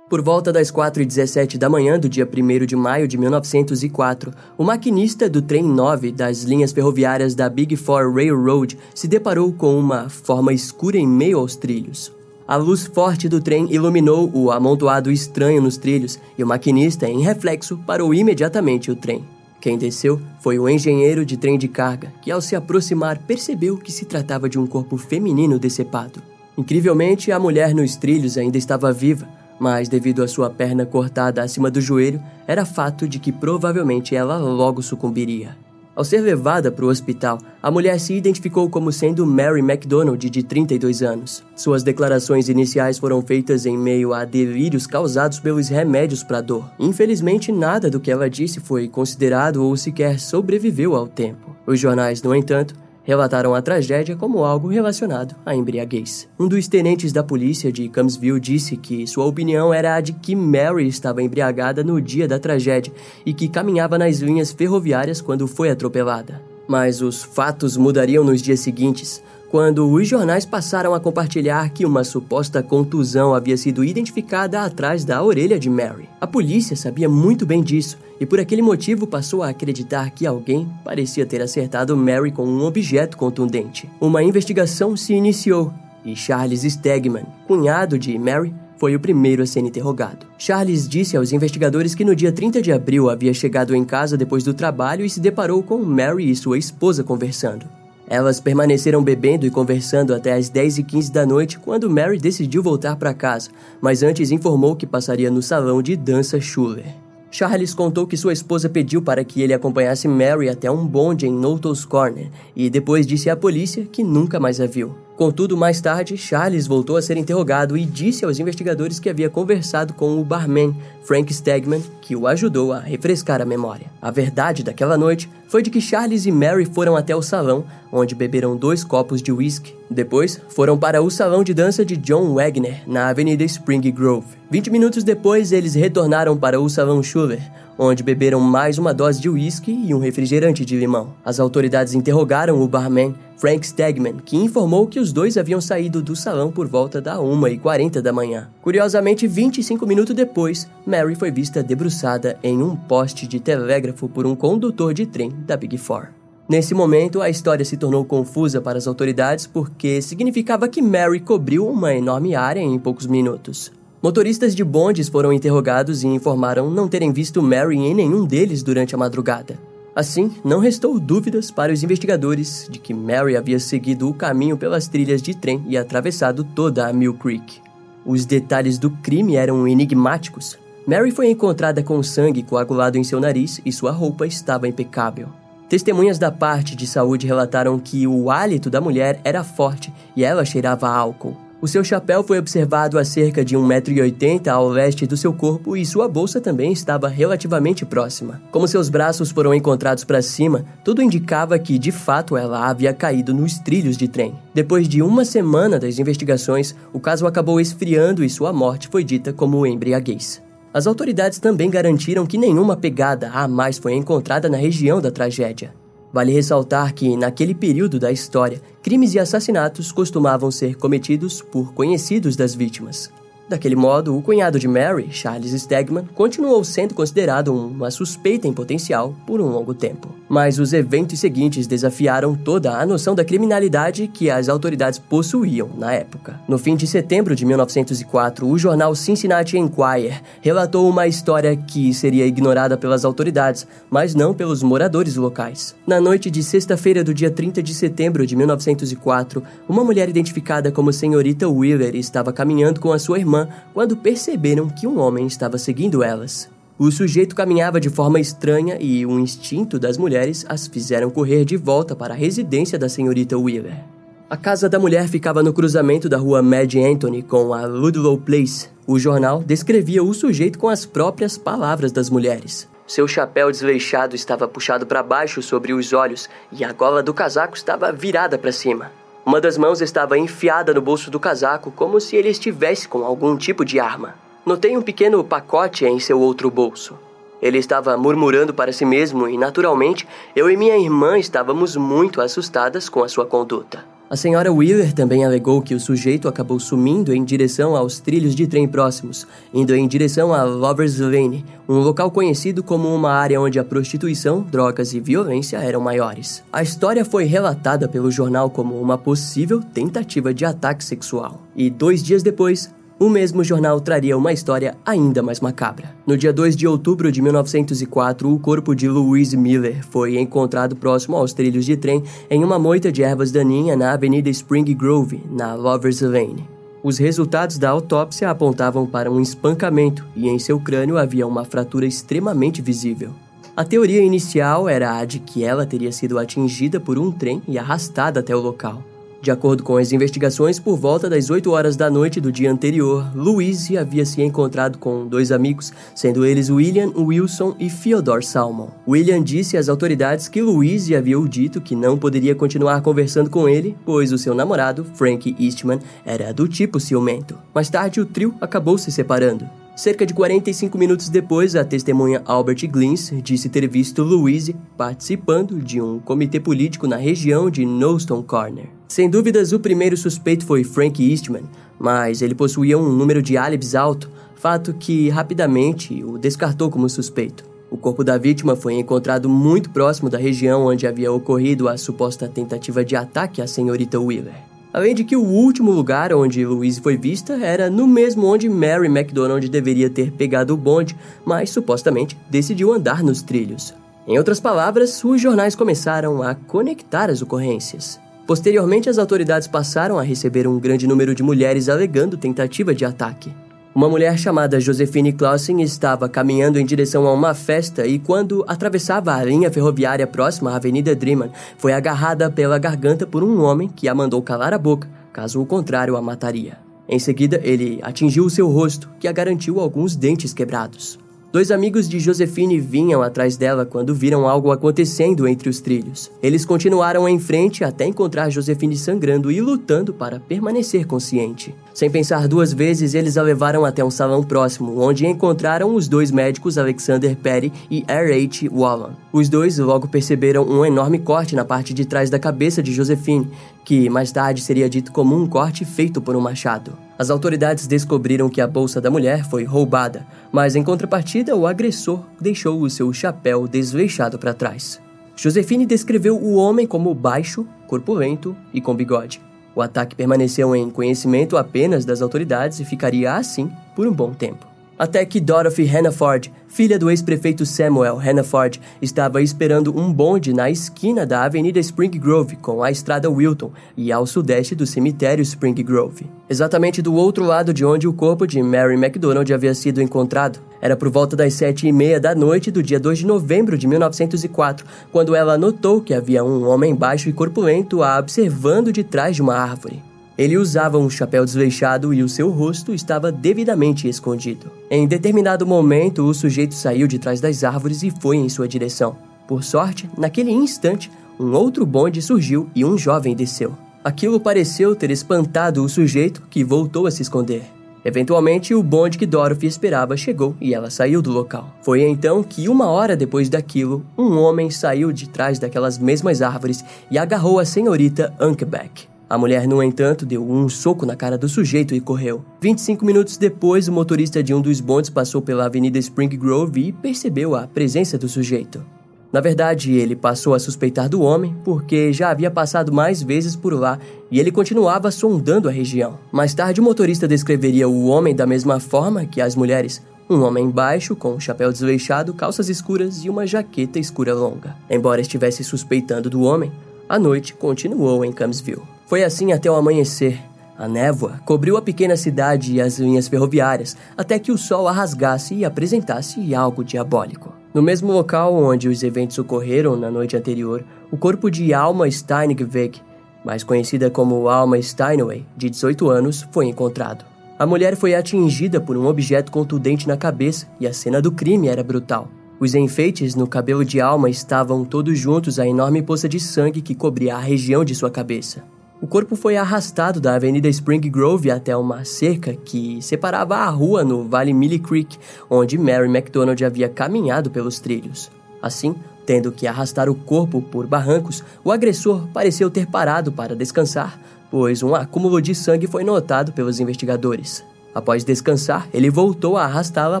Por 0.10 0.22
volta 0.22 0.52
das 0.52 0.70
4h17 0.70 1.56
da 1.56 1.70
manhã 1.70 1.98
do 1.98 2.08
dia 2.08 2.28
1 2.30 2.66
de 2.66 2.76
maio 2.76 3.08
de 3.08 3.16
1904, 3.16 4.30
o 4.58 4.62
maquinista 4.62 5.28
do 5.28 5.40
trem 5.40 5.64
9 5.64 6.12
das 6.12 6.42
linhas 6.42 6.70
ferroviárias 6.70 7.34
da 7.34 7.48
Big 7.48 7.74
Four 7.76 8.14
Railroad 8.14 8.78
se 8.94 9.08
deparou 9.08 9.52
com 9.54 9.76
uma 9.76 10.10
forma 10.10 10.52
escura 10.52 10.98
em 10.98 11.08
meio 11.08 11.38
aos 11.38 11.56
trilhos. 11.56 12.14
A 12.48 12.54
luz 12.54 12.86
forte 12.86 13.28
do 13.28 13.40
trem 13.40 13.66
iluminou 13.72 14.30
o 14.32 14.52
amontoado 14.52 15.10
estranho 15.10 15.60
nos 15.60 15.76
trilhos 15.76 16.16
e 16.38 16.44
o 16.44 16.46
maquinista, 16.46 17.08
em 17.08 17.20
reflexo, 17.20 17.76
parou 17.84 18.14
imediatamente 18.14 18.88
o 18.88 18.94
trem. 18.94 19.24
Quem 19.60 19.76
desceu 19.76 20.20
foi 20.38 20.56
o 20.56 20.68
engenheiro 20.68 21.26
de 21.26 21.36
trem 21.36 21.58
de 21.58 21.66
carga, 21.66 22.12
que 22.22 22.30
ao 22.30 22.40
se 22.40 22.54
aproximar 22.54 23.18
percebeu 23.18 23.76
que 23.76 23.90
se 23.90 24.04
tratava 24.04 24.48
de 24.48 24.60
um 24.60 24.66
corpo 24.66 24.96
feminino 24.96 25.58
decepado. 25.58 26.22
Incrivelmente, 26.56 27.32
a 27.32 27.38
mulher 27.38 27.74
nos 27.74 27.96
trilhos 27.96 28.38
ainda 28.38 28.56
estava 28.56 28.92
viva, 28.92 29.28
mas 29.58 29.88
devido 29.88 30.22
à 30.22 30.28
sua 30.28 30.48
perna 30.48 30.86
cortada 30.86 31.42
acima 31.42 31.68
do 31.68 31.80
joelho, 31.80 32.22
era 32.46 32.64
fato 32.64 33.08
de 33.08 33.18
que 33.18 33.32
provavelmente 33.32 34.14
ela 34.14 34.36
logo 34.36 34.82
sucumbiria. 34.82 35.56
Ao 35.96 36.04
ser 36.04 36.20
levada 36.20 36.70
para 36.70 36.84
o 36.84 36.90
hospital, 36.90 37.38
a 37.62 37.70
mulher 37.70 37.98
se 37.98 38.12
identificou 38.12 38.68
como 38.68 38.92
sendo 38.92 39.26
Mary 39.26 39.62
MacDonald, 39.62 40.28
de 40.28 40.42
32 40.42 41.02
anos. 41.02 41.42
Suas 41.56 41.82
declarações 41.82 42.50
iniciais 42.50 42.98
foram 42.98 43.22
feitas 43.22 43.64
em 43.64 43.78
meio 43.78 44.12
a 44.12 44.26
delírios 44.26 44.86
causados 44.86 45.40
pelos 45.40 45.70
remédios 45.70 46.22
para 46.22 46.42
dor. 46.42 46.70
Infelizmente, 46.78 47.50
nada 47.50 47.88
do 47.88 47.98
que 47.98 48.10
ela 48.10 48.28
disse 48.28 48.60
foi 48.60 48.88
considerado 48.88 49.64
ou 49.64 49.74
sequer 49.74 50.20
sobreviveu 50.20 50.94
ao 50.94 51.08
tempo. 51.08 51.56
Os 51.66 51.80
jornais, 51.80 52.22
no 52.22 52.34
entanto, 52.34 52.74
relataram 53.06 53.54
a 53.54 53.62
tragédia 53.62 54.16
como 54.16 54.44
algo 54.44 54.66
relacionado 54.68 55.36
à 55.46 55.54
embriaguez. 55.54 56.28
Um 56.38 56.48
dos 56.48 56.66
tenentes 56.66 57.12
da 57.12 57.22
polícia 57.22 57.70
de 57.70 57.88
Camsville 57.88 58.40
disse 58.40 58.76
que 58.76 59.06
sua 59.06 59.24
opinião 59.24 59.72
era 59.72 59.94
a 59.94 60.00
de 60.00 60.12
que 60.12 60.34
Mary 60.34 60.88
estava 60.88 61.22
embriagada 61.22 61.84
no 61.84 62.00
dia 62.00 62.26
da 62.26 62.38
tragédia 62.38 62.92
e 63.24 63.32
que 63.32 63.48
caminhava 63.48 63.96
nas 63.96 64.18
linhas 64.18 64.50
ferroviárias 64.50 65.20
quando 65.20 65.46
foi 65.46 65.70
atropelada. 65.70 66.42
Mas 66.66 67.00
os 67.00 67.22
fatos 67.22 67.76
mudariam 67.76 68.24
nos 68.24 68.42
dias 68.42 68.58
seguintes, 68.58 69.22
quando 69.50 69.90
os 69.90 70.06
jornais 70.06 70.44
passaram 70.44 70.94
a 70.94 71.00
compartilhar 71.00 71.70
que 71.70 71.86
uma 71.86 72.04
suposta 72.04 72.62
contusão 72.62 73.34
havia 73.34 73.56
sido 73.56 73.84
identificada 73.84 74.62
atrás 74.62 75.04
da 75.04 75.22
orelha 75.22 75.58
de 75.58 75.70
Mary. 75.70 76.08
A 76.20 76.26
polícia 76.26 76.76
sabia 76.76 77.08
muito 77.08 77.46
bem 77.46 77.62
disso 77.62 77.98
e 78.20 78.26
por 78.26 78.40
aquele 78.40 78.62
motivo 78.62 79.06
passou 79.06 79.42
a 79.42 79.50
acreditar 79.50 80.10
que 80.10 80.26
alguém 80.26 80.68
parecia 80.84 81.26
ter 81.26 81.40
acertado 81.40 81.96
Mary 81.96 82.32
com 82.32 82.46
um 82.46 82.64
objeto 82.64 83.16
contundente. 83.16 83.88
Uma 84.00 84.22
investigação 84.22 84.96
se 84.96 85.12
iniciou 85.14 85.72
e 86.04 86.14
Charles 86.14 86.62
Stegman, 86.62 87.26
cunhado 87.46 87.98
de 87.98 88.16
Mary, 88.16 88.54
foi 88.78 88.94
o 88.94 89.00
primeiro 89.00 89.42
a 89.42 89.46
ser 89.46 89.60
interrogado. 89.60 90.26
Charles 90.38 90.88
disse 90.88 91.16
aos 91.16 91.32
investigadores 91.32 91.94
que 91.94 92.04
no 92.04 92.14
dia 92.14 92.30
30 92.30 92.62
de 92.62 92.72
abril 92.72 93.10
havia 93.10 93.34
chegado 93.34 93.74
em 93.74 93.84
casa 93.84 94.16
depois 94.16 94.44
do 94.44 94.54
trabalho 94.54 95.04
e 95.04 95.10
se 95.10 95.18
deparou 95.18 95.62
com 95.62 95.78
Mary 95.78 96.30
e 96.30 96.36
sua 96.36 96.58
esposa 96.58 97.02
conversando. 97.02 97.66
Elas 98.08 98.40
permaneceram 98.40 99.02
bebendo 99.02 99.46
e 99.46 99.50
conversando 99.50 100.14
até 100.14 100.32
as 100.32 100.48
10 100.48 100.78
e 100.78 100.82
15 100.84 101.12
da 101.12 101.26
noite 101.26 101.58
quando 101.58 101.90
Mary 101.90 102.18
decidiu 102.18 102.62
voltar 102.62 102.96
para 102.96 103.12
casa, 103.12 103.50
mas 103.80 104.02
antes 104.02 104.30
informou 104.30 104.76
que 104.76 104.86
passaria 104.86 105.30
no 105.30 105.42
salão 105.42 105.82
de 105.82 105.96
dança 105.96 106.40
Schuller. 106.40 106.94
Charles 107.30 107.74
contou 107.74 108.06
que 108.06 108.16
sua 108.16 108.32
esposa 108.32 108.68
pediu 108.68 109.02
para 109.02 109.24
que 109.24 109.42
ele 109.42 109.52
acompanhasse 109.52 110.06
Mary 110.06 110.48
até 110.48 110.70
um 110.70 110.86
bonde 110.86 111.26
em 111.26 111.32
Knowles 111.32 111.84
Corner 111.84 112.30
e 112.54 112.70
depois 112.70 113.06
disse 113.06 113.28
à 113.28 113.36
polícia 113.36 113.84
que 113.84 114.04
nunca 114.04 114.38
mais 114.38 114.60
a 114.60 114.66
viu. 114.66 115.05
Contudo, 115.16 115.56
mais 115.56 115.80
tarde, 115.80 116.14
Charles 116.18 116.66
voltou 116.66 116.98
a 116.98 117.00
ser 117.00 117.16
interrogado 117.16 117.74
e 117.74 117.86
disse 117.86 118.22
aos 118.22 118.38
investigadores 118.38 119.00
que 119.00 119.08
havia 119.08 119.30
conversado 119.30 119.94
com 119.94 120.20
o 120.20 120.24
barman 120.24 120.76
Frank 121.04 121.32
Stegman, 121.32 121.82
que 122.02 122.14
o 122.14 122.26
ajudou 122.26 122.70
a 122.74 122.80
refrescar 122.80 123.40
a 123.40 123.46
memória. 123.46 123.86
A 124.02 124.10
verdade 124.10 124.62
daquela 124.62 124.98
noite 124.98 125.30
foi 125.48 125.62
de 125.62 125.70
que 125.70 125.80
Charles 125.80 126.26
e 126.26 126.32
Mary 126.32 126.66
foram 126.66 126.96
até 126.96 127.16
o 127.16 127.22
salão, 127.22 127.64
onde 127.90 128.14
beberam 128.14 128.56
dois 128.56 128.84
copos 128.84 129.22
de 129.22 129.32
whisky. 129.32 129.74
Depois, 129.90 130.38
foram 130.50 130.76
para 130.76 131.00
o 131.00 131.10
salão 131.10 131.42
de 131.42 131.54
dança 131.54 131.82
de 131.82 131.96
John 131.96 132.34
Wagner, 132.34 132.82
na 132.86 133.08
Avenida 133.08 133.44
Spring 133.44 133.90
Grove. 133.90 134.26
Vinte 134.50 134.68
minutos 134.68 135.02
depois, 135.02 135.50
eles 135.50 135.74
retornaram 135.74 136.36
para 136.36 136.60
o 136.60 136.68
salão 136.68 137.02
Schuller, 137.02 137.40
onde 137.78 138.02
beberam 138.02 138.40
mais 138.40 138.78
uma 138.78 138.94
dose 138.94 139.20
de 139.20 139.28
uísque 139.28 139.72
e 139.72 139.94
um 139.94 139.98
refrigerante 139.98 140.64
de 140.64 140.76
limão. 140.76 141.14
As 141.24 141.38
autoridades 141.38 141.94
interrogaram 141.94 142.60
o 142.60 142.68
barman 142.68 143.14
Frank 143.36 143.66
Stegman, 143.66 144.16
que 144.24 144.36
informou 144.36 144.86
que 144.86 144.98
os 144.98 145.12
dois 145.12 145.36
haviam 145.36 145.60
saído 145.60 146.02
do 146.02 146.16
salão 146.16 146.50
por 146.50 146.66
volta 146.66 147.00
da 147.00 147.16
1h40 147.16 148.00
da 148.00 148.12
manhã. 148.12 148.48
Curiosamente, 148.62 149.26
25 149.26 149.86
minutos 149.86 150.14
depois, 150.14 150.68
Mary 150.86 151.14
foi 151.14 151.30
vista 151.30 151.62
debruçada 151.62 152.38
em 152.42 152.62
um 152.62 152.74
poste 152.74 153.26
de 153.26 153.38
telégrafo 153.38 154.08
por 154.08 154.26
um 154.26 154.34
condutor 154.34 154.94
de 154.94 155.04
trem 155.04 155.30
da 155.46 155.56
Big 155.56 155.76
Four. 155.76 156.08
Nesse 156.48 156.74
momento, 156.74 157.20
a 157.20 157.28
história 157.28 157.64
se 157.64 157.76
tornou 157.76 158.04
confusa 158.04 158.60
para 158.60 158.78
as 158.78 158.86
autoridades 158.86 159.46
porque 159.46 160.00
significava 160.00 160.68
que 160.68 160.80
Mary 160.80 161.18
cobriu 161.18 161.68
uma 161.68 161.92
enorme 161.92 162.36
área 162.36 162.60
em 162.60 162.78
poucos 162.78 163.06
minutos. 163.06 163.72
Motoristas 164.06 164.54
de 164.54 164.62
bondes 164.62 165.08
foram 165.08 165.32
interrogados 165.32 166.04
e 166.04 166.06
informaram 166.06 166.70
não 166.70 166.86
terem 166.86 167.12
visto 167.12 167.42
Mary 167.42 167.76
em 167.76 167.92
nenhum 167.92 168.24
deles 168.24 168.62
durante 168.62 168.94
a 168.94 168.98
madrugada. 168.98 169.58
Assim, 169.96 170.30
não 170.44 170.60
restou 170.60 171.00
dúvidas 171.00 171.50
para 171.50 171.72
os 171.72 171.82
investigadores 171.82 172.68
de 172.70 172.78
que 172.78 172.94
Mary 172.94 173.36
havia 173.36 173.58
seguido 173.58 174.08
o 174.08 174.14
caminho 174.14 174.56
pelas 174.56 174.86
trilhas 174.86 175.20
de 175.20 175.34
trem 175.34 175.60
e 175.66 175.76
atravessado 175.76 176.44
toda 176.44 176.86
a 176.86 176.92
Mill 176.92 177.14
Creek. 177.14 177.60
Os 178.04 178.24
detalhes 178.24 178.78
do 178.78 178.90
crime 178.90 179.34
eram 179.34 179.66
enigmáticos. 179.66 180.56
Mary 180.86 181.10
foi 181.10 181.28
encontrada 181.28 181.82
com 181.82 182.00
sangue 182.00 182.44
coagulado 182.44 182.96
em 182.96 183.02
seu 183.02 183.18
nariz 183.18 183.60
e 183.66 183.72
sua 183.72 183.90
roupa 183.90 184.24
estava 184.24 184.68
impecável. 184.68 185.30
Testemunhas 185.68 186.16
da 186.16 186.30
parte 186.30 186.76
de 186.76 186.86
saúde 186.86 187.26
relataram 187.26 187.76
que 187.76 188.06
o 188.06 188.30
hálito 188.30 188.70
da 188.70 188.80
mulher 188.80 189.20
era 189.24 189.42
forte 189.42 189.92
e 190.14 190.22
ela 190.22 190.44
cheirava 190.44 190.88
álcool. 190.88 191.45
O 191.58 191.66
seu 191.66 191.82
chapéu 191.82 192.22
foi 192.22 192.38
observado 192.38 192.98
a 192.98 193.04
cerca 193.04 193.42
de 193.42 193.56
1,80m 193.56 194.46
ao 194.48 194.68
leste 194.68 195.06
do 195.06 195.16
seu 195.16 195.32
corpo 195.32 195.74
e 195.74 195.86
sua 195.86 196.06
bolsa 196.06 196.38
também 196.38 196.70
estava 196.70 197.08
relativamente 197.08 197.86
próxima. 197.86 198.42
Como 198.52 198.68
seus 198.68 198.90
braços 198.90 199.30
foram 199.30 199.54
encontrados 199.54 200.04
para 200.04 200.20
cima, 200.20 200.66
tudo 200.84 201.00
indicava 201.00 201.58
que 201.58 201.78
de 201.78 201.90
fato 201.90 202.36
ela 202.36 202.68
havia 202.68 202.92
caído 202.92 203.32
nos 203.32 203.58
trilhos 203.58 203.96
de 203.96 204.06
trem. 204.06 204.34
Depois 204.52 204.86
de 204.86 205.00
uma 205.00 205.24
semana 205.24 205.78
das 205.78 205.98
investigações, 205.98 206.74
o 206.92 207.00
caso 207.00 207.26
acabou 207.26 207.58
esfriando 207.58 208.22
e 208.22 208.28
sua 208.28 208.52
morte 208.52 208.88
foi 208.88 209.02
dita 209.02 209.32
como 209.32 209.66
embriaguez. 209.66 210.42
As 210.74 210.86
autoridades 210.86 211.38
também 211.38 211.70
garantiram 211.70 212.26
que 212.26 212.36
nenhuma 212.36 212.76
pegada 212.76 213.30
a 213.30 213.48
mais 213.48 213.78
foi 213.78 213.94
encontrada 213.94 214.46
na 214.46 214.58
região 214.58 215.00
da 215.00 215.10
tragédia. 215.10 215.72
Vale 216.16 216.32
ressaltar 216.32 216.94
que, 216.94 217.14
naquele 217.14 217.54
período 217.54 217.98
da 217.98 218.10
história, 218.10 218.62
crimes 218.82 219.12
e 219.12 219.18
assassinatos 219.18 219.92
costumavam 219.92 220.50
ser 220.50 220.74
cometidos 220.74 221.42
por 221.42 221.74
conhecidos 221.74 222.34
das 222.34 222.54
vítimas. 222.54 223.12
Daquele 223.48 223.76
modo, 223.76 224.16
o 224.16 224.22
cunhado 224.22 224.58
de 224.58 224.66
Mary, 224.66 225.06
Charles 225.12 225.52
Stegman, 225.52 226.04
continuou 226.16 226.64
sendo 226.64 226.94
considerado 226.94 227.54
uma 227.54 227.92
suspeita 227.92 228.48
em 228.48 228.52
potencial 228.52 229.14
por 229.24 229.40
um 229.40 229.46
longo 229.46 229.72
tempo. 229.72 230.08
Mas 230.28 230.58
os 230.58 230.72
eventos 230.72 231.20
seguintes 231.20 231.68
desafiaram 231.68 232.34
toda 232.34 232.76
a 232.76 232.84
noção 232.84 233.14
da 233.14 233.24
criminalidade 233.24 234.08
que 234.08 234.28
as 234.28 234.48
autoridades 234.48 234.98
possuíam 234.98 235.70
na 235.78 235.92
época. 235.92 236.40
No 236.48 236.58
fim 236.58 236.74
de 236.74 236.88
setembro 236.88 237.36
de 237.36 237.46
1904, 237.46 238.48
o 238.48 238.58
jornal 238.58 238.92
Cincinnati 238.96 239.56
Enquirer 239.56 240.20
relatou 240.40 240.90
uma 240.90 241.06
história 241.06 241.56
que 241.56 241.94
seria 241.94 242.26
ignorada 242.26 242.76
pelas 242.76 243.04
autoridades, 243.04 243.64
mas 243.88 244.12
não 244.12 244.34
pelos 244.34 244.60
moradores 244.60 245.14
locais. 245.14 245.76
Na 245.86 246.00
noite 246.00 246.32
de 246.32 246.42
sexta-feira 246.42 247.04
do 247.04 247.14
dia 247.14 247.30
30 247.30 247.62
de 247.62 247.72
setembro 247.72 248.26
de 248.26 248.34
1904, 248.34 249.40
uma 249.68 249.84
mulher 249.84 250.08
identificada 250.08 250.72
como 250.72 250.92
Senhorita 250.92 251.48
Wheeler 251.48 251.94
estava 251.94 252.32
caminhando 252.32 252.80
com 252.80 252.92
a 252.92 252.98
sua 252.98 253.20
irmã 253.20 253.35
irmã 253.36 253.48
quando 253.74 253.96
perceberam 253.96 254.68
que 254.68 254.86
um 254.86 254.98
homem 254.98 255.26
estava 255.26 255.58
seguindo 255.58 256.02
elas. 256.02 256.48
O 256.78 256.90
sujeito 256.90 257.34
caminhava 257.34 257.80
de 257.80 257.88
forma 257.88 258.20
estranha 258.20 258.76
e 258.78 259.06
o 259.06 259.18
instinto 259.18 259.78
das 259.78 259.96
mulheres 259.96 260.44
as 260.48 260.66
fizeram 260.66 261.10
correr 261.10 261.44
de 261.44 261.56
volta 261.56 261.96
para 261.96 262.12
a 262.12 262.16
residência 262.16 262.78
da 262.78 262.88
senhorita 262.88 263.38
Wheeler. 263.38 263.82
A 264.28 264.36
casa 264.36 264.68
da 264.68 264.78
mulher 264.78 265.08
ficava 265.08 265.42
no 265.42 265.52
cruzamento 265.52 266.08
da 266.08 266.18
rua 266.18 266.42
Mad 266.42 266.74
Anthony 266.74 267.22
com 267.22 267.54
a 267.54 267.64
Ludlow 267.64 268.18
Place. 268.18 268.68
O 268.86 268.98
jornal 268.98 269.42
descrevia 269.42 270.02
o 270.02 270.12
sujeito 270.12 270.58
com 270.58 270.68
as 270.68 270.84
próprias 270.84 271.38
palavras 271.38 271.92
das 271.92 272.10
mulheres. 272.10 272.68
Seu 272.86 273.08
chapéu 273.08 273.50
desleixado 273.50 274.14
estava 274.14 274.46
puxado 274.46 274.86
para 274.86 275.02
baixo 275.02 275.42
sobre 275.42 275.72
os 275.72 275.92
olhos 275.92 276.28
e 276.52 276.64
a 276.64 276.72
gola 276.72 277.02
do 277.02 277.14
casaco 277.14 277.56
estava 277.56 277.90
virada 277.90 278.36
para 278.36 278.52
cima. 278.52 278.92
Uma 279.26 279.40
das 279.40 279.58
mãos 279.58 279.80
estava 279.80 280.16
enfiada 280.16 280.72
no 280.72 280.80
bolso 280.80 281.10
do 281.10 281.18
casaco, 281.18 281.72
como 281.72 282.00
se 282.00 282.14
ele 282.14 282.28
estivesse 282.28 282.86
com 282.86 283.04
algum 283.04 283.36
tipo 283.36 283.64
de 283.64 283.80
arma. 283.80 284.14
Notei 284.46 284.76
um 284.76 284.80
pequeno 284.80 285.24
pacote 285.24 285.84
em 285.84 285.98
seu 285.98 286.20
outro 286.20 286.48
bolso. 286.48 286.96
Ele 287.42 287.58
estava 287.58 287.96
murmurando 287.96 288.54
para 288.54 288.72
si 288.72 288.84
mesmo 288.84 289.28
e, 289.28 289.36
naturalmente, 289.36 290.06
eu 290.36 290.48
e 290.48 290.56
minha 290.56 290.78
irmã 290.78 291.18
estávamos 291.18 291.74
muito 291.74 292.20
assustadas 292.20 292.88
com 292.88 293.02
a 293.02 293.08
sua 293.08 293.26
conduta. 293.26 293.95
A 294.08 294.14
senhora 294.14 294.52
Wheeler 294.52 294.92
também 294.92 295.24
alegou 295.24 295.60
que 295.60 295.74
o 295.74 295.80
sujeito 295.80 296.28
acabou 296.28 296.60
sumindo 296.60 297.12
em 297.12 297.24
direção 297.24 297.74
aos 297.74 297.98
trilhos 297.98 298.36
de 298.36 298.46
trem 298.46 298.68
próximos, 298.68 299.26
indo 299.52 299.74
em 299.74 299.88
direção 299.88 300.32
a 300.32 300.44
Lovers 300.44 301.00
Lane, 301.00 301.44
um 301.68 301.80
local 301.80 302.08
conhecido 302.12 302.62
como 302.62 302.94
uma 302.94 303.10
área 303.10 303.40
onde 303.40 303.58
a 303.58 303.64
prostituição, 303.64 304.42
drogas 304.42 304.94
e 304.94 305.00
violência 305.00 305.56
eram 305.56 305.80
maiores. 305.80 306.40
A 306.52 306.62
história 306.62 307.04
foi 307.04 307.24
relatada 307.24 307.88
pelo 307.88 308.08
jornal 308.08 308.48
como 308.48 308.80
uma 308.80 308.96
possível 308.96 309.60
tentativa 309.60 310.32
de 310.32 310.44
ataque 310.44 310.84
sexual. 310.84 311.42
E 311.56 311.68
dois 311.68 312.00
dias 312.00 312.22
depois, 312.22 312.72
o 312.98 313.10
mesmo 313.10 313.44
jornal 313.44 313.78
traria 313.80 314.16
uma 314.16 314.32
história 314.32 314.76
ainda 314.84 315.22
mais 315.22 315.40
macabra. 315.40 315.94
No 316.06 316.16
dia 316.16 316.32
2 316.32 316.56
de 316.56 316.66
outubro 316.66 317.12
de 317.12 317.20
1904, 317.20 318.32
o 318.32 318.38
corpo 318.38 318.74
de 318.74 318.88
Louise 318.88 319.36
Miller 319.36 319.86
foi 319.90 320.18
encontrado 320.18 320.74
próximo 320.74 321.16
aos 321.16 321.32
trilhos 321.32 321.66
de 321.66 321.76
trem 321.76 322.02
em 322.30 322.42
uma 322.42 322.58
moita 322.58 322.90
de 322.90 323.02
ervas 323.02 323.30
daninha 323.30 323.76
na 323.76 323.92
Avenida 323.92 324.30
Spring 324.30 324.64
Grove, 324.74 325.22
na 325.30 325.54
Lovers 325.54 326.00
Lane. 326.00 326.48
Os 326.82 326.98
resultados 326.98 327.58
da 327.58 327.68
autópsia 327.68 328.30
apontavam 328.30 328.86
para 328.86 329.10
um 329.10 329.20
espancamento 329.20 330.06
e 330.14 330.28
em 330.28 330.38
seu 330.38 330.58
crânio 330.58 330.96
havia 330.96 331.26
uma 331.26 331.44
fratura 331.44 331.84
extremamente 331.84 332.62
visível. 332.62 333.10
A 333.56 333.64
teoria 333.64 334.02
inicial 334.02 334.68
era 334.68 334.98
a 334.98 335.04
de 335.04 335.18
que 335.18 335.42
ela 335.42 335.66
teria 335.66 335.90
sido 335.90 336.18
atingida 336.18 336.78
por 336.78 336.98
um 336.98 337.10
trem 337.10 337.42
e 337.48 337.58
arrastada 337.58 338.20
até 338.20 338.36
o 338.36 338.40
local. 338.40 338.82
De 339.26 339.32
acordo 339.32 339.64
com 339.64 339.76
as 339.76 339.90
investigações, 339.90 340.60
por 340.60 340.76
volta 340.76 341.10
das 341.10 341.30
8 341.30 341.50
horas 341.50 341.74
da 341.74 341.90
noite 341.90 342.20
do 342.20 342.30
dia 342.30 342.48
anterior, 342.48 343.10
Louise 343.12 343.76
havia 343.76 344.06
se 344.06 344.22
encontrado 344.22 344.78
com 344.78 345.04
dois 345.04 345.32
amigos, 345.32 345.72
sendo 345.96 346.24
eles 346.24 346.48
William 346.48 346.92
Wilson 346.96 347.56
e 347.58 347.68
Theodore 347.68 348.24
Salmon. 348.24 348.68
William 348.86 349.20
disse 349.20 349.56
às 349.56 349.68
autoridades 349.68 350.28
que 350.28 350.40
Louise 350.40 350.94
havia 350.94 351.18
dito 351.28 351.60
que 351.60 351.74
não 351.74 351.98
poderia 351.98 352.36
continuar 352.36 352.80
conversando 352.82 353.28
com 353.28 353.48
ele, 353.48 353.76
pois 353.84 354.12
o 354.12 354.18
seu 354.18 354.32
namorado, 354.32 354.86
Frank 354.94 355.34
Eastman, 355.40 355.80
era 356.04 356.32
do 356.32 356.46
tipo 356.46 356.78
ciumento. 356.78 357.36
Mais 357.52 357.68
tarde, 357.68 358.00
o 358.00 358.06
trio 358.06 358.32
acabou 358.40 358.78
se 358.78 358.92
separando. 358.92 359.44
Cerca 359.74 360.06
de 360.06 360.14
45 360.14 360.78
minutos 360.78 361.08
depois, 361.08 361.56
a 361.56 361.64
testemunha 361.64 362.22
Albert 362.24 362.68
Glynns 362.68 363.12
disse 363.24 363.48
ter 363.48 363.66
visto 363.66 364.04
Louise 364.04 364.54
participando 364.78 365.60
de 365.60 365.80
um 365.80 365.98
comitê 365.98 366.38
político 366.38 366.86
na 366.86 366.96
região 366.96 367.50
de 367.50 367.64
Knowston 367.66 368.22
Corner. 368.22 368.75
Sem 368.88 369.10
dúvidas, 369.10 369.52
o 369.52 369.60
primeiro 369.60 369.96
suspeito 369.96 370.46
foi 370.46 370.62
Frank 370.62 371.02
Eastman, 371.02 371.42
mas 371.78 372.22
ele 372.22 372.34
possuía 372.34 372.78
um 372.78 372.92
número 372.92 373.20
de 373.20 373.36
álibis 373.36 373.74
alto, 373.74 374.10
fato 374.36 374.72
que 374.74 375.08
rapidamente 375.08 376.04
o 376.04 376.16
descartou 376.16 376.70
como 376.70 376.88
suspeito. 376.88 377.44
O 377.68 377.76
corpo 377.76 378.04
da 378.04 378.16
vítima 378.16 378.54
foi 378.54 378.74
encontrado 378.74 379.28
muito 379.28 379.70
próximo 379.70 380.08
da 380.08 380.18
região 380.18 380.66
onde 380.66 380.86
havia 380.86 381.10
ocorrido 381.12 381.68
a 381.68 381.76
suposta 381.76 382.28
tentativa 382.28 382.84
de 382.84 382.94
ataque 382.94 383.42
à 383.42 383.46
senhorita 383.46 383.98
Wheeler. 383.98 384.34
Além 384.72 384.94
de 384.94 385.04
que 385.04 385.16
o 385.16 385.24
último 385.24 385.72
lugar 385.72 386.12
onde 386.12 386.44
Louise 386.44 386.80
foi 386.80 386.96
vista 386.96 387.32
era 387.32 387.68
no 387.68 387.86
mesmo 387.86 388.26
onde 388.26 388.48
Mary 388.48 388.88
MacDonald 388.88 389.48
deveria 389.48 389.90
ter 389.90 390.12
pegado 390.12 390.54
o 390.54 390.56
bonde, 390.56 390.96
mas 391.24 391.50
supostamente 391.50 392.16
decidiu 392.30 392.72
andar 392.72 393.02
nos 393.02 393.20
trilhos. 393.20 393.74
Em 394.06 394.16
outras 394.16 394.38
palavras, 394.38 395.02
os 395.02 395.20
jornais 395.20 395.56
começaram 395.56 396.22
a 396.22 396.34
conectar 396.34 397.10
as 397.10 397.20
ocorrências. 397.20 397.98
Posteriormente, 398.26 398.90
as 398.90 398.98
autoridades 398.98 399.46
passaram 399.46 399.98
a 399.98 400.02
receber 400.02 400.48
um 400.48 400.58
grande 400.58 400.86
número 400.86 401.14
de 401.14 401.22
mulheres 401.22 401.68
alegando 401.68 402.16
tentativa 402.16 402.74
de 402.74 402.84
ataque. 402.84 403.32
Uma 403.72 403.88
mulher 403.88 404.18
chamada 404.18 404.58
Josephine 404.58 405.12
Clausen 405.12 405.62
estava 405.62 406.08
caminhando 406.08 406.58
em 406.58 406.64
direção 406.64 407.06
a 407.06 407.12
uma 407.12 407.34
festa 407.34 407.86
e, 407.86 407.98
quando 407.98 408.44
atravessava 408.48 409.14
a 409.14 409.22
linha 409.22 409.50
ferroviária 409.50 410.06
próxima 410.06 410.50
à 410.50 410.56
Avenida 410.56 410.96
Dreaman, 410.96 411.30
foi 411.56 411.72
agarrada 411.72 412.28
pela 412.30 412.58
garganta 412.58 413.06
por 413.06 413.22
um 413.22 413.42
homem 413.42 413.68
que 413.68 413.86
a 413.86 413.94
mandou 413.94 414.20
calar 414.22 414.54
a 414.54 414.58
boca, 414.58 414.88
caso 415.12 415.40
o 415.40 415.46
contrário 415.46 415.94
a 415.94 416.02
mataria. 416.02 416.58
Em 416.88 416.98
seguida, 416.98 417.40
ele 417.44 417.78
atingiu 417.82 418.28
seu 418.30 418.48
rosto, 418.48 418.88
que 418.98 419.06
a 419.06 419.12
garantiu 419.12 419.60
alguns 419.60 419.94
dentes 419.94 420.32
quebrados. 420.32 420.98
Dois 421.32 421.50
amigos 421.50 421.88
de 421.88 421.98
Josefine 421.98 422.58
vinham 422.60 423.02
atrás 423.02 423.36
dela 423.36 423.66
quando 423.66 423.94
viram 423.94 424.26
algo 424.26 424.50
acontecendo 424.52 425.26
entre 425.26 425.48
os 425.48 425.60
trilhos. 425.60 426.10
Eles 426.22 426.44
continuaram 426.44 427.08
em 427.08 427.18
frente 427.18 427.64
até 427.64 427.84
encontrar 427.84 428.30
Josefine 428.30 428.76
sangrando 428.76 429.30
e 429.30 429.40
lutando 429.40 429.92
para 429.92 430.20
permanecer 430.20 430.86
consciente. 430.86 431.54
Sem 431.74 431.90
pensar 431.90 432.26
duas 432.26 432.52
vezes, 432.54 432.94
eles 432.94 433.18
a 433.18 433.22
levaram 433.22 433.64
até 433.64 433.84
um 433.84 433.90
salão 433.90 434.22
próximo, 434.22 434.80
onde 434.80 435.06
encontraram 435.06 435.74
os 435.74 435.88
dois 435.88 436.10
médicos 436.10 436.56
Alexander 436.56 437.14
Perry 437.16 437.52
e 437.70 437.84
R.H. 437.86 438.48
Wallen. 438.50 438.96
Os 439.12 439.28
dois 439.28 439.58
logo 439.58 439.88
perceberam 439.88 440.48
um 440.48 440.64
enorme 440.64 440.98
corte 440.98 441.36
na 441.36 441.44
parte 441.44 441.74
de 441.74 441.84
trás 441.84 442.08
da 442.08 442.18
cabeça 442.18 442.62
de 442.62 442.72
Josefine, 442.72 443.28
que 443.66 443.90
mais 443.90 444.12
tarde 444.12 444.40
seria 444.40 444.70
dito 444.70 444.92
como 444.92 445.20
um 445.20 445.26
corte 445.26 445.64
feito 445.64 446.00
por 446.00 446.14
um 446.14 446.20
machado. 446.20 446.78
As 446.96 447.10
autoridades 447.10 447.66
descobriram 447.66 448.28
que 448.28 448.40
a 448.40 448.46
bolsa 448.46 448.80
da 448.80 448.92
mulher 448.92 449.28
foi 449.28 449.42
roubada, 449.42 450.06
mas 450.30 450.54
em 450.54 450.62
contrapartida, 450.62 451.34
o 451.34 451.48
agressor 451.48 452.04
deixou 452.20 452.62
o 452.62 452.70
seu 452.70 452.92
chapéu 452.92 453.48
desleixado 453.48 454.20
para 454.20 454.32
trás. 454.32 454.80
Josefine 455.16 455.66
descreveu 455.66 456.16
o 456.16 456.36
homem 456.36 456.64
como 456.64 456.94
baixo, 456.94 457.44
corpulento 457.66 458.36
e 458.54 458.60
com 458.60 458.72
bigode. 458.72 459.20
O 459.52 459.60
ataque 459.60 459.96
permaneceu 459.96 460.54
em 460.54 460.70
conhecimento 460.70 461.36
apenas 461.36 461.84
das 461.84 462.00
autoridades 462.00 462.60
e 462.60 462.64
ficaria 462.64 463.14
assim 463.14 463.50
por 463.74 463.88
um 463.88 463.92
bom 463.92 464.14
tempo. 464.14 464.55
Até 464.78 465.04
que 465.06 465.20
Dorothy 465.20 465.64
Hannaford, 465.66 466.30
filha 466.48 466.78
do 466.78 466.90
ex-prefeito 466.90 467.46
Samuel 467.46 467.98
Hannaford, 467.98 468.60
estava 468.80 469.22
esperando 469.22 469.74
um 469.78 469.90
bonde 469.90 470.34
na 470.34 470.50
esquina 470.50 471.06
da 471.06 471.24
Avenida 471.24 471.58
Spring 471.58 471.90
Grove 471.90 472.36
com 472.36 472.62
a 472.62 472.70
estrada 472.70 473.10
Wilton 473.10 473.52
e 473.74 473.90
ao 473.90 474.06
sudeste 474.06 474.54
do 474.54 474.66
cemitério 474.66 475.22
Spring 475.22 475.54
Grove. 475.54 476.06
Exatamente 476.28 476.82
do 476.82 476.94
outro 476.94 477.24
lado 477.24 477.54
de 477.54 477.64
onde 477.64 477.88
o 477.88 477.92
corpo 477.92 478.26
de 478.26 478.42
Mary 478.42 478.76
MacDonald 478.76 479.32
havia 479.32 479.54
sido 479.54 479.80
encontrado. 479.80 480.40
Era 480.60 480.76
por 480.76 480.90
volta 480.90 481.16
das 481.16 481.32
sete 481.34 481.66
e 481.66 481.72
meia 481.72 481.98
da 481.98 482.14
noite 482.14 482.50
do 482.50 482.62
dia 482.62 482.80
2 482.80 482.98
de 482.98 483.06
novembro 483.06 483.56
de 483.56 483.66
1904, 483.66 484.66
quando 484.92 485.14
ela 485.14 485.38
notou 485.38 485.80
que 485.80 485.94
havia 485.94 486.24
um 486.24 486.46
homem 486.48 486.74
baixo 486.74 487.08
e 487.08 487.12
corpulento 487.12 487.82
a 487.82 487.98
observando 487.98 488.72
de 488.72 488.84
trás 488.84 489.16
de 489.16 489.22
uma 489.22 489.36
árvore. 489.36 489.85
Ele 490.18 490.38
usava 490.38 490.78
um 490.78 490.88
chapéu 490.88 491.24
desleixado 491.24 491.92
e 491.92 492.02
o 492.02 492.08
seu 492.08 492.30
rosto 492.30 492.72
estava 492.72 493.12
devidamente 493.12 493.86
escondido. 493.86 494.50
Em 494.70 494.86
determinado 494.88 495.46
momento, 495.46 496.04
o 496.04 496.14
sujeito 496.14 496.54
saiu 496.54 496.86
de 496.86 496.98
trás 496.98 497.20
das 497.20 497.44
árvores 497.44 497.82
e 497.82 497.90
foi 497.90 498.16
em 498.16 498.28
sua 498.28 498.48
direção. 498.48 498.96
Por 499.28 499.44
sorte, 499.44 499.90
naquele 499.96 500.30
instante, 500.30 500.90
um 501.20 501.32
outro 501.32 501.66
bonde 501.66 502.00
surgiu 502.00 502.48
e 502.54 502.64
um 502.64 502.78
jovem 502.78 503.14
desceu. 503.14 503.54
Aquilo 503.84 504.18
pareceu 504.18 504.74
ter 504.74 504.90
espantado 504.90 505.62
o 505.62 505.68
sujeito, 505.68 506.22
que 506.30 506.42
voltou 506.42 506.86
a 506.86 506.90
se 506.90 507.02
esconder. 507.02 507.44
Eventualmente, 507.84 508.52
o 508.52 508.62
bonde 508.62 508.98
que 508.98 509.06
Dorothy 509.06 509.46
esperava 509.46 509.96
chegou 509.96 510.34
e 510.40 510.52
ela 510.52 510.70
saiu 510.70 511.00
do 511.00 511.12
local. 511.12 511.54
Foi 511.62 511.82
então 511.82 512.22
que, 512.22 512.48
uma 512.48 512.66
hora 512.66 512.96
depois 512.96 513.28
daquilo, 513.28 513.84
um 513.96 514.18
homem 514.18 514.50
saiu 514.50 514.90
de 514.90 515.08
trás 515.08 515.38
daquelas 515.38 515.78
mesmas 515.78 516.20
árvores 516.20 516.64
e 516.90 516.98
agarrou 516.98 517.38
a 517.38 517.44
senhorita 517.44 518.12
Ankebeck. 518.18 518.95
A 519.08 519.16
mulher, 519.16 519.46
no 519.46 519.62
entanto, 519.62 520.04
deu 520.04 520.28
um 520.28 520.48
soco 520.48 520.84
na 520.84 520.96
cara 520.96 521.16
do 521.16 521.28
sujeito 521.28 521.74
e 521.74 521.80
correu. 521.80 522.24
25 522.40 522.84
minutos 522.84 523.16
depois, 523.16 523.68
o 523.68 523.72
motorista 523.72 524.20
de 524.20 524.34
um 524.34 524.40
dos 524.40 524.60
bondes 524.60 524.90
passou 524.90 525.22
pela 525.22 525.46
Avenida 525.46 525.78
Spring 525.78 526.08
Grove 526.08 526.68
e 526.68 526.72
percebeu 526.72 527.36
a 527.36 527.46
presença 527.46 527.96
do 527.96 528.08
sujeito. 528.08 528.64
Na 529.12 529.20
verdade, 529.20 529.72
ele 529.72 529.94
passou 529.94 530.34
a 530.34 530.40
suspeitar 530.40 530.88
do 530.88 531.00
homem 531.00 531.36
porque 531.44 531.92
já 531.92 532.10
havia 532.10 532.30
passado 532.32 532.72
mais 532.72 533.00
vezes 533.00 533.36
por 533.36 533.54
lá 533.54 533.78
e 534.10 534.18
ele 534.18 534.32
continuava 534.32 534.90
sondando 534.90 535.48
a 535.48 535.52
região. 535.52 535.98
Mais 536.10 536.34
tarde, 536.34 536.60
o 536.60 536.64
motorista 536.64 537.06
descreveria 537.06 537.68
o 537.68 537.86
homem 537.86 538.14
da 538.14 538.26
mesma 538.26 538.58
forma 538.58 539.06
que 539.06 539.20
as 539.20 539.36
mulheres. 539.36 539.80
Um 540.10 540.22
homem 540.22 540.50
baixo, 540.50 540.96
com 540.96 541.14
um 541.14 541.20
chapéu 541.20 541.52
desleixado, 541.52 542.12
calças 542.12 542.48
escuras 542.48 543.04
e 543.04 543.08
uma 543.08 543.26
jaqueta 543.26 543.78
escura 543.78 544.12
longa. 544.12 544.56
Embora 544.68 545.00
estivesse 545.00 545.44
suspeitando 545.44 546.10
do 546.10 546.22
homem, 546.22 546.50
a 546.88 546.98
noite 546.98 547.34
continuou 547.34 548.04
em 548.04 548.12
Camsville. 548.12 548.75
Foi 548.86 549.02
assim 549.02 549.32
até 549.32 549.50
o 549.50 549.54
amanhecer. 549.56 550.20
A 550.56 550.68
névoa 550.68 551.20
cobriu 551.24 551.56
a 551.56 551.62
pequena 551.62 551.96
cidade 551.96 552.54
e 552.54 552.60
as 552.60 552.78
linhas 552.78 553.08
ferroviárias 553.08 553.76
até 553.96 554.16
que 554.16 554.30
o 554.30 554.38
sol 554.38 554.68
a 554.68 554.72
rasgasse 554.72 555.34
e 555.34 555.44
apresentasse 555.44 556.34
algo 556.34 556.64
diabólico. 556.64 557.34
No 557.52 557.60
mesmo 557.60 557.92
local 557.92 558.32
onde 558.34 558.68
os 558.68 558.84
eventos 558.84 559.18
ocorreram 559.18 559.76
na 559.76 559.90
noite 559.90 560.16
anterior, 560.16 560.64
o 560.90 560.96
corpo 560.96 561.28
de 561.28 561.52
Alma 561.52 561.90
Steinweg, 561.90 562.80
mais 563.24 563.42
conhecida 563.42 563.90
como 563.90 564.28
Alma 564.28 564.62
Steinway, 564.62 565.26
de 565.36 565.50
18 565.50 565.88
anos, 565.88 566.26
foi 566.30 566.46
encontrado. 566.46 567.04
A 567.38 567.44
mulher 567.44 567.76
foi 567.76 567.94
atingida 567.94 568.60
por 568.60 568.76
um 568.76 568.86
objeto 568.86 569.32
contundente 569.32 569.88
na 569.88 569.96
cabeça 569.96 570.46
e 570.60 570.66
a 570.66 570.72
cena 570.72 571.02
do 571.02 571.10
crime 571.10 571.48
era 571.48 571.62
brutal. 571.64 572.08
Os 572.38 572.54
enfeites 572.54 573.16
no 573.16 573.26
cabelo 573.26 573.64
de 573.64 573.80
Alma 573.80 574.08
estavam 574.08 574.64
todos 574.64 574.96
juntos 574.96 575.40
à 575.40 575.46
enorme 575.46 575.82
poça 575.82 576.08
de 576.08 576.20
sangue 576.20 576.62
que 576.62 576.74
cobria 576.74 577.16
a 577.16 577.20
região 577.20 577.64
de 577.64 577.74
sua 577.74 577.90
cabeça. 577.90 578.44
O 578.78 578.86
corpo 578.86 579.16
foi 579.16 579.38
arrastado 579.38 580.02
da 580.02 580.16
Avenida 580.16 580.48
Spring 580.50 580.80
Grove 580.80 581.30
até 581.30 581.56
uma 581.56 581.82
cerca 581.86 582.34
que 582.34 582.82
separava 582.82 583.36
a 583.36 583.48
rua 583.48 583.82
no 583.82 584.06
Vale 584.06 584.34
Millie 584.34 584.58
Creek, 584.58 584.98
onde 585.30 585.56
Mary 585.56 585.88
MacDonald 585.88 586.44
havia 586.44 586.68
caminhado 586.68 587.30
pelos 587.30 587.58
trilhos. 587.58 588.10
Assim, 588.42 588.74
tendo 589.06 589.32
que 589.32 589.46
arrastar 589.46 589.88
o 589.88 589.94
corpo 589.94 590.42
por 590.42 590.66
barrancos, 590.66 591.24
o 591.42 591.50
agressor 591.50 592.06
pareceu 592.08 592.50
ter 592.50 592.66
parado 592.66 593.10
para 593.10 593.34
descansar, 593.34 593.98
pois 594.30 594.62
um 594.62 594.74
acúmulo 594.74 595.22
de 595.22 595.34
sangue 595.34 595.66
foi 595.66 595.82
notado 595.82 596.32
pelos 596.32 596.60
investigadores. 596.60 597.42
Após 597.76 598.04
descansar, 598.04 598.66
ele 598.72 598.88
voltou 598.88 599.36
a 599.36 599.44
arrastá-la 599.44 600.00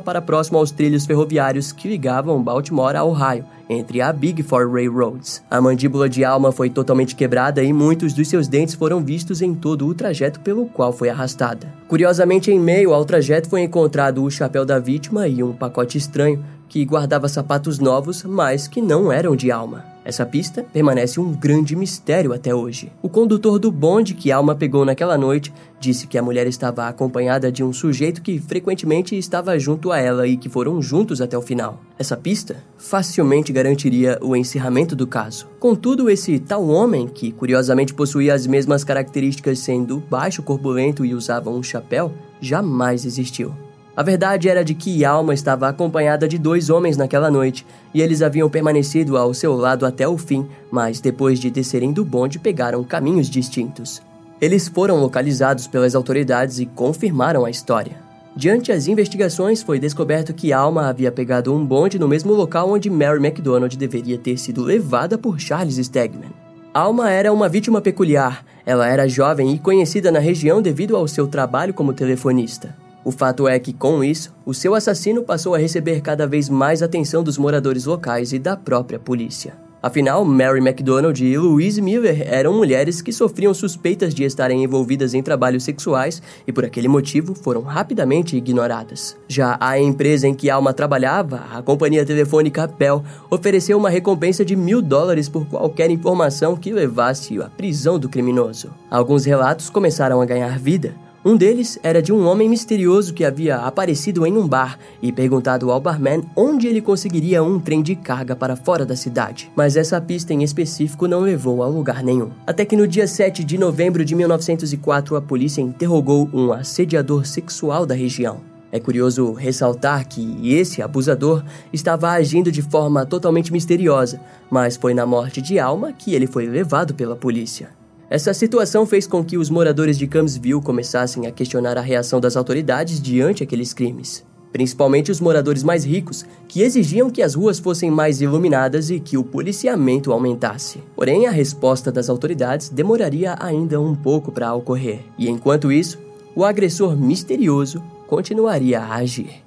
para 0.00 0.22
próximo 0.22 0.56
aos 0.56 0.70
trilhos 0.70 1.04
ferroviários 1.04 1.72
que 1.72 1.86
ligavam 1.86 2.42
Baltimore 2.42 2.96
a 2.96 3.04
Ohio, 3.04 3.44
entre 3.68 4.00
a 4.00 4.10
Big 4.14 4.42
Four 4.42 4.72
Railroads. 4.72 5.42
A 5.50 5.60
mandíbula 5.60 6.08
de 6.08 6.24
Alma 6.24 6.50
foi 6.50 6.70
totalmente 6.70 7.14
quebrada 7.14 7.62
e 7.62 7.74
muitos 7.74 8.14
dos 8.14 8.28
seus 8.28 8.48
dentes 8.48 8.74
foram 8.74 9.04
vistos 9.04 9.42
em 9.42 9.54
todo 9.54 9.86
o 9.86 9.94
trajeto 9.94 10.40
pelo 10.40 10.64
qual 10.64 10.90
foi 10.90 11.10
arrastada. 11.10 11.70
Curiosamente, 11.86 12.50
em 12.50 12.58
meio 12.58 12.94
ao 12.94 13.04
trajeto 13.04 13.50
foi 13.50 13.60
encontrado 13.60 14.24
o 14.24 14.30
chapéu 14.30 14.64
da 14.64 14.78
vítima 14.78 15.28
e 15.28 15.42
um 15.42 15.52
pacote 15.52 15.98
estranho 15.98 16.42
que 16.70 16.82
guardava 16.82 17.28
sapatos 17.28 17.78
novos, 17.78 18.24
mas 18.24 18.66
que 18.66 18.80
não 18.80 19.12
eram 19.12 19.36
de 19.36 19.50
Alma. 19.50 19.95
Essa 20.06 20.24
pista 20.24 20.64
permanece 20.72 21.18
um 21.18 21.32
grande 21.32 21.74
mistério 21.74 22.32
até 22.32 22.54
hoje. 22.54 22.92
O 23.02 23.08
condutor 23.08 23.58
do 23.58 23.72
bonde 23.72 24.14
que 24.14 24.30
Alma 24.30 24.54
pegou 24.54 24.84
naquela 24.84 25.18
noite 25.18 25.52
disse 25.80 26.06
que 26.06 26.16
a 26.16 26.22
mulher 26.22 26.46
estava 26.46 26.86
acompanhada 26.86 27.50
de 27.50 27.64
um 27.64 27.72
sujeito 27.72 28.22
que 28.22 28.38
frequentemente 28.38 29.18
estava 29.18 29.58
junto 29.58 29.90
a 29.90 29.98
ela 29.98 30.24
e 30.24 30.36
que 30.36 30.48
foram 30.48 30.80
juntos 30.80 31.20
até 31.20 31.36
o 31.36 31.42
final. 31.42 31.80
Essa 31.98 32.16
pista 32.16 32.62
facilmente 32.78 33.52
garantiria 33.52 34.16
o 34.22 34.36
encerramento 34.36 34.94
do 34.94 35.08
caso. 35.08 35.48
Contudo, 35.58 36.08
esse 36.08 36.38
tal 36.38 36.68
homem, 36.68 37.08
que 37.08 37.32
curiosamente 37.32 37.92
possuía 37.92 38.32
as 38.32 38.46
mesmas 38.46 38.84
características 38.84 39.58
sendo 39.58 39.98
baixo, 40.08 40.40
corpulento 40.40 41.04
e 41.04 41.16
usava 41.16 41.50
um 41.50 41.64
chapéu, 41.64 42.12
jamais 42.40 43.04
existiu. 43.04 43.52
A 43.96 44.02
verdade 44.02 44.46
era 44.46 44.62
de 44.62 44.74
que 44.74 45.06
Alma 45.06 45.32
estava 45.32 45.66
acompanhada 45.66 46.28
de 46.28 46.36
dois 46.36 46.68
homens 46.68 46.98
naquela 46.98 47.30
noite, 47.30 47.66
e 47.94 48.02
eles 48.02 48.20
haviam 48.20 48.50
permanecido 48.50 49.16
ao 49.16 49.32
seu 49.32 49.56
lado 49.56 49.86
até 49.86 50.06
o 50.06 50.18
fim, 50.18 50.46
mas 50.70 51.00
depois 51.00 51.40
de 51.40 51.50
descerem 51.50 51.94
do 51.94 52.04
bonde 52.04 52.38
pegaram 52.38 52.84
caminhos 52.84 53.30
distintos. 53.30 54.02
Eles 54.38 54.68
foram 54.68 55.00
localizados 55.00 55.66
pelas 55.66 55.94
autoridades 55.94 56.58
e 56.58 56.66
confirmaram 56.66 57.46
a 57.46 57.50
história. 57.50 58.04
Diante 58.36 58.70
as 58.70 58.86
investigações, 58.86 59.62
foi 59.62 59.78
descoberto 59.78 60.34
que 60.34 60.52
Alma 60.52 60.88
havia 60.88 61.10
pegado 61.10 61.54
um 61.54 61.64
bonde 61.64 61.98
no 61.98 62.06
mesmo 62.06 62.34
local 62.34 62.70
onde 62.70 62.90
Mary 62.90 63.18
MacDonald 63.18 63.74
deveria 63.78 64.18
ter 64.18 64.36
sido 64.36 64.62
levada 64.62 65.16
por 65.16 65.40
Charles 65.40 65.76
Stegman. 65.76 66.32
Alma 66.74 67.10
era 67.10 67.32
uma 67.32 67.48
vítima 67.48 67.80
peculiar. 67.80 68.44
Ela 68.66 68.86
era 68.86 69.08
jovem 69.08 69.54
e 69.54 69.58
conhecida 69.58 70.12
na 70.12 70.18
região 70.18 70.60
devido 70.60 70.94
ao 70.94 71.08
seu 71.08 71.26
trabalho 71.26 71.72
como 71.72 71.94
telefonista. 71.94 72.76
O 73.06 73.12
fato 73.12 73.46
é 73.46 73.56
que, 73.60 73.72
com 73.72 74.02
isso, 74.02 74.34
o 74.44 74.52
seu 74.52 74.74
assassino 74.74 75.22
passou 75.22 75.54
a 75.54 75.58
receber 75.58 76.00
cada 76.00 76.26
vez 76.26 76.48
mais 76.48 76.82
atenção 76.82 77.22
dos 77.22 77.38
moradores 77.38 77.84
locais 77.84 78.32
e 78.32 78.38
da 78.40 78.56
própria 78.56 78.98
polícia. 78.98 79.54
Afinal, 79.80 80.24
Mary 80.24 80.60
MacDonald 80.60 81.24
e 81.24 81.38
Louise 81.38 81.80
Miller 81.80 82.26
eram 82.26 82.52
mulheres 82.52 83.00
que 83.00 83.12
sofriam 83.12 83.54
suspeitas 83.54 84.12
de 84.12 84.24
estarem 84.24 84.64
envolvidas 84.64 85.14
em 85.14 85.22
trabalhos 85.22 85.62
sexuais 85.62 86.20
e, 86.48 86.52
por 86.52 86.64
aquele 86.64 86.88
motivo, 86.88 87.32
foram 87.32 87.62
rapidamente 87.62 88.36
ignoradas. 88.36 89.16
Já 89.28 89.56
a 89.60 89.78
empresa 89.78 90.26
em 90.26 90.34
que 90.34 90.50
Alma 90.50 90.72
trabalhava, 90.74 91.44
a 91.52 91.62
companhia 91.62 92.04
telefônica 92.04 92.66
Bell, 92.66 93.04
ofereceu 93.30 93.78
uma 93.78 93.88
recompensa 93.88 94.44
de 94.44 94.56
mil 94.56 94.82
dólares 94.82 95.28
por 95.28 95.46
qualquer 95.46 95.92
informação 95.92 96.56
que 96.56 96.72
levasse 96.72 97.40
à 97.40 97.48
prisão 97.48 98.00
do 98.00 98.08
criminoso. 98.08 98.74
Alguns 98.90 99.24
relatos 99.24 99.70
começaram 99.70 100.20
a 100.20 100.26
ganhar 100.26 100.58
vida. 100.58 101.05
Um 101.26 101.36
deles 101.36 101.76
era 101.82 102.00
de 102.00 102.12
um 102.12 102.24
homem 102.24 102.48
misterioso 102.48 103.12
que 103.12 103.24
havia 103.24 103.56
aparecido 103.56 104.24
em 104.24 104.36
um 104.38 104.46
bar 104.46 104.78
e 105.02 105.10
perguntado 105.10 105.72
ao 105.72 105.80
barman 105.80 106.22
onde 106.36 106.68
ele 106.68 106.80
conseguiria 106.80 107.42
um 107.42 107.58
trem 107.58 107.82
de 107.82 107.96
carga 107.96 108.36
para 108.36 108.54
fora 108.54 108.86
da 108.86 108.94
cidade. 108.94 109.50
Mas 109.56 109.76
essa 109.76 110.00
pista 110.00 110.32
em 110.32 110.44
específico 110.44 111.08
não 111.08 111.18
levou 111.18 111.64
a 111.64 111.66
lugar 111.66 112.00
nenhum. 112.00 112.30
Até 112.46 112.64
que 112.64 112.76
no 112.76 112.86
dia 112.86 113.08
7 113.08 113.42
de 113.42 113.58
novembro 113.58 114.04
de 114.04 114.14
1904 114.14 115.16
a 115.16 115.20
polícia 115.20 115.60
interrogou 115.60 116.30
um 116.32 116.52
assediador 116.52 117.26
sexual 117.26 117.84
da 117.84 117.96
região. 117.96 118.40
É 118.70 118.78
curioso 118.78 119.32
ressaltar 119.32 120.06
que 120.06 120.54
esse 120.54 120.80
abusador 120.80 121.42
estava 121.72 122.08
agindo 122.10 122.52
de 122.52 122.62
forma 122.62 123.04
totalmente 123.04 123.52
misteriosa, 123.52 124.20
mas 124.48 124.76
foi 124.76 124.94
na 124.94 125.04
morte 125.04 125.42
de 125.42 125.58
Alma 125.58 125.92
que 125.92 126.14
ele 126.14 126.28
foi 126.28 126.46
levado 126.46 126.94
pela 126.94 127.16
polícia. 127.16 127.70
Essa 128.08 128.32
situação 128.32 128.86
fez 128.86 129.04
com 129.06 129.24
que 129.24 129.36
os 129.36 129.50
moradores 129.50 129.98
de 129.98 130.06
Camsville 130.06 130.62
começassem 130.62 131.26
a 131.26 131.32
questionar 131.32 131.76
a 131.76 131.80
reação 131.80 132.20
das 132.20 132.36
autoridades 132.36 133.00
diante 133.00 133.42
aqueles 133.42 133.72
crimes. 133.72 134.24
Principalmente 134.52 135.10
os 135.10 135.20
moradores 135.20 135.64
mais 135.64 135.84
ricos, 135.84 136.24
que 136.46 136.62
exigiam 136.62 137.10
que 137.10 137.20
as 137.20 137.34
ruas 137.34 137.58
fossem 137.58 137.90
mais 137.90 138.20
iluminadas 138.20 138.90
e 138.90 139.00
que 139.00 139.18
o 139.18 139.24
policiamento 139.24 140.12
aumentasse. 140.12 140.80
Porém, 140.94 141.26
a 141.26 141.30
resposta 141.30 141.90
das 141.90 142.08
autoridades 142.08 142.68
demoraria 142.68 143.36
ainda 143.40 143.80
um 143.80 143.94
pouco 143.94 144.30
para 144.30 144.54
ocorrer, 144.54 145.00
e 145.18 145.28
enquanto 145.28 145.72
isso, 145.72 145.98
o 146.34 146.44
agressor 146.44 146.96
misterioso 146.96 147.82
continuaria 148.06 148.80
a 148.80 148.94
agir. 148.94 149.45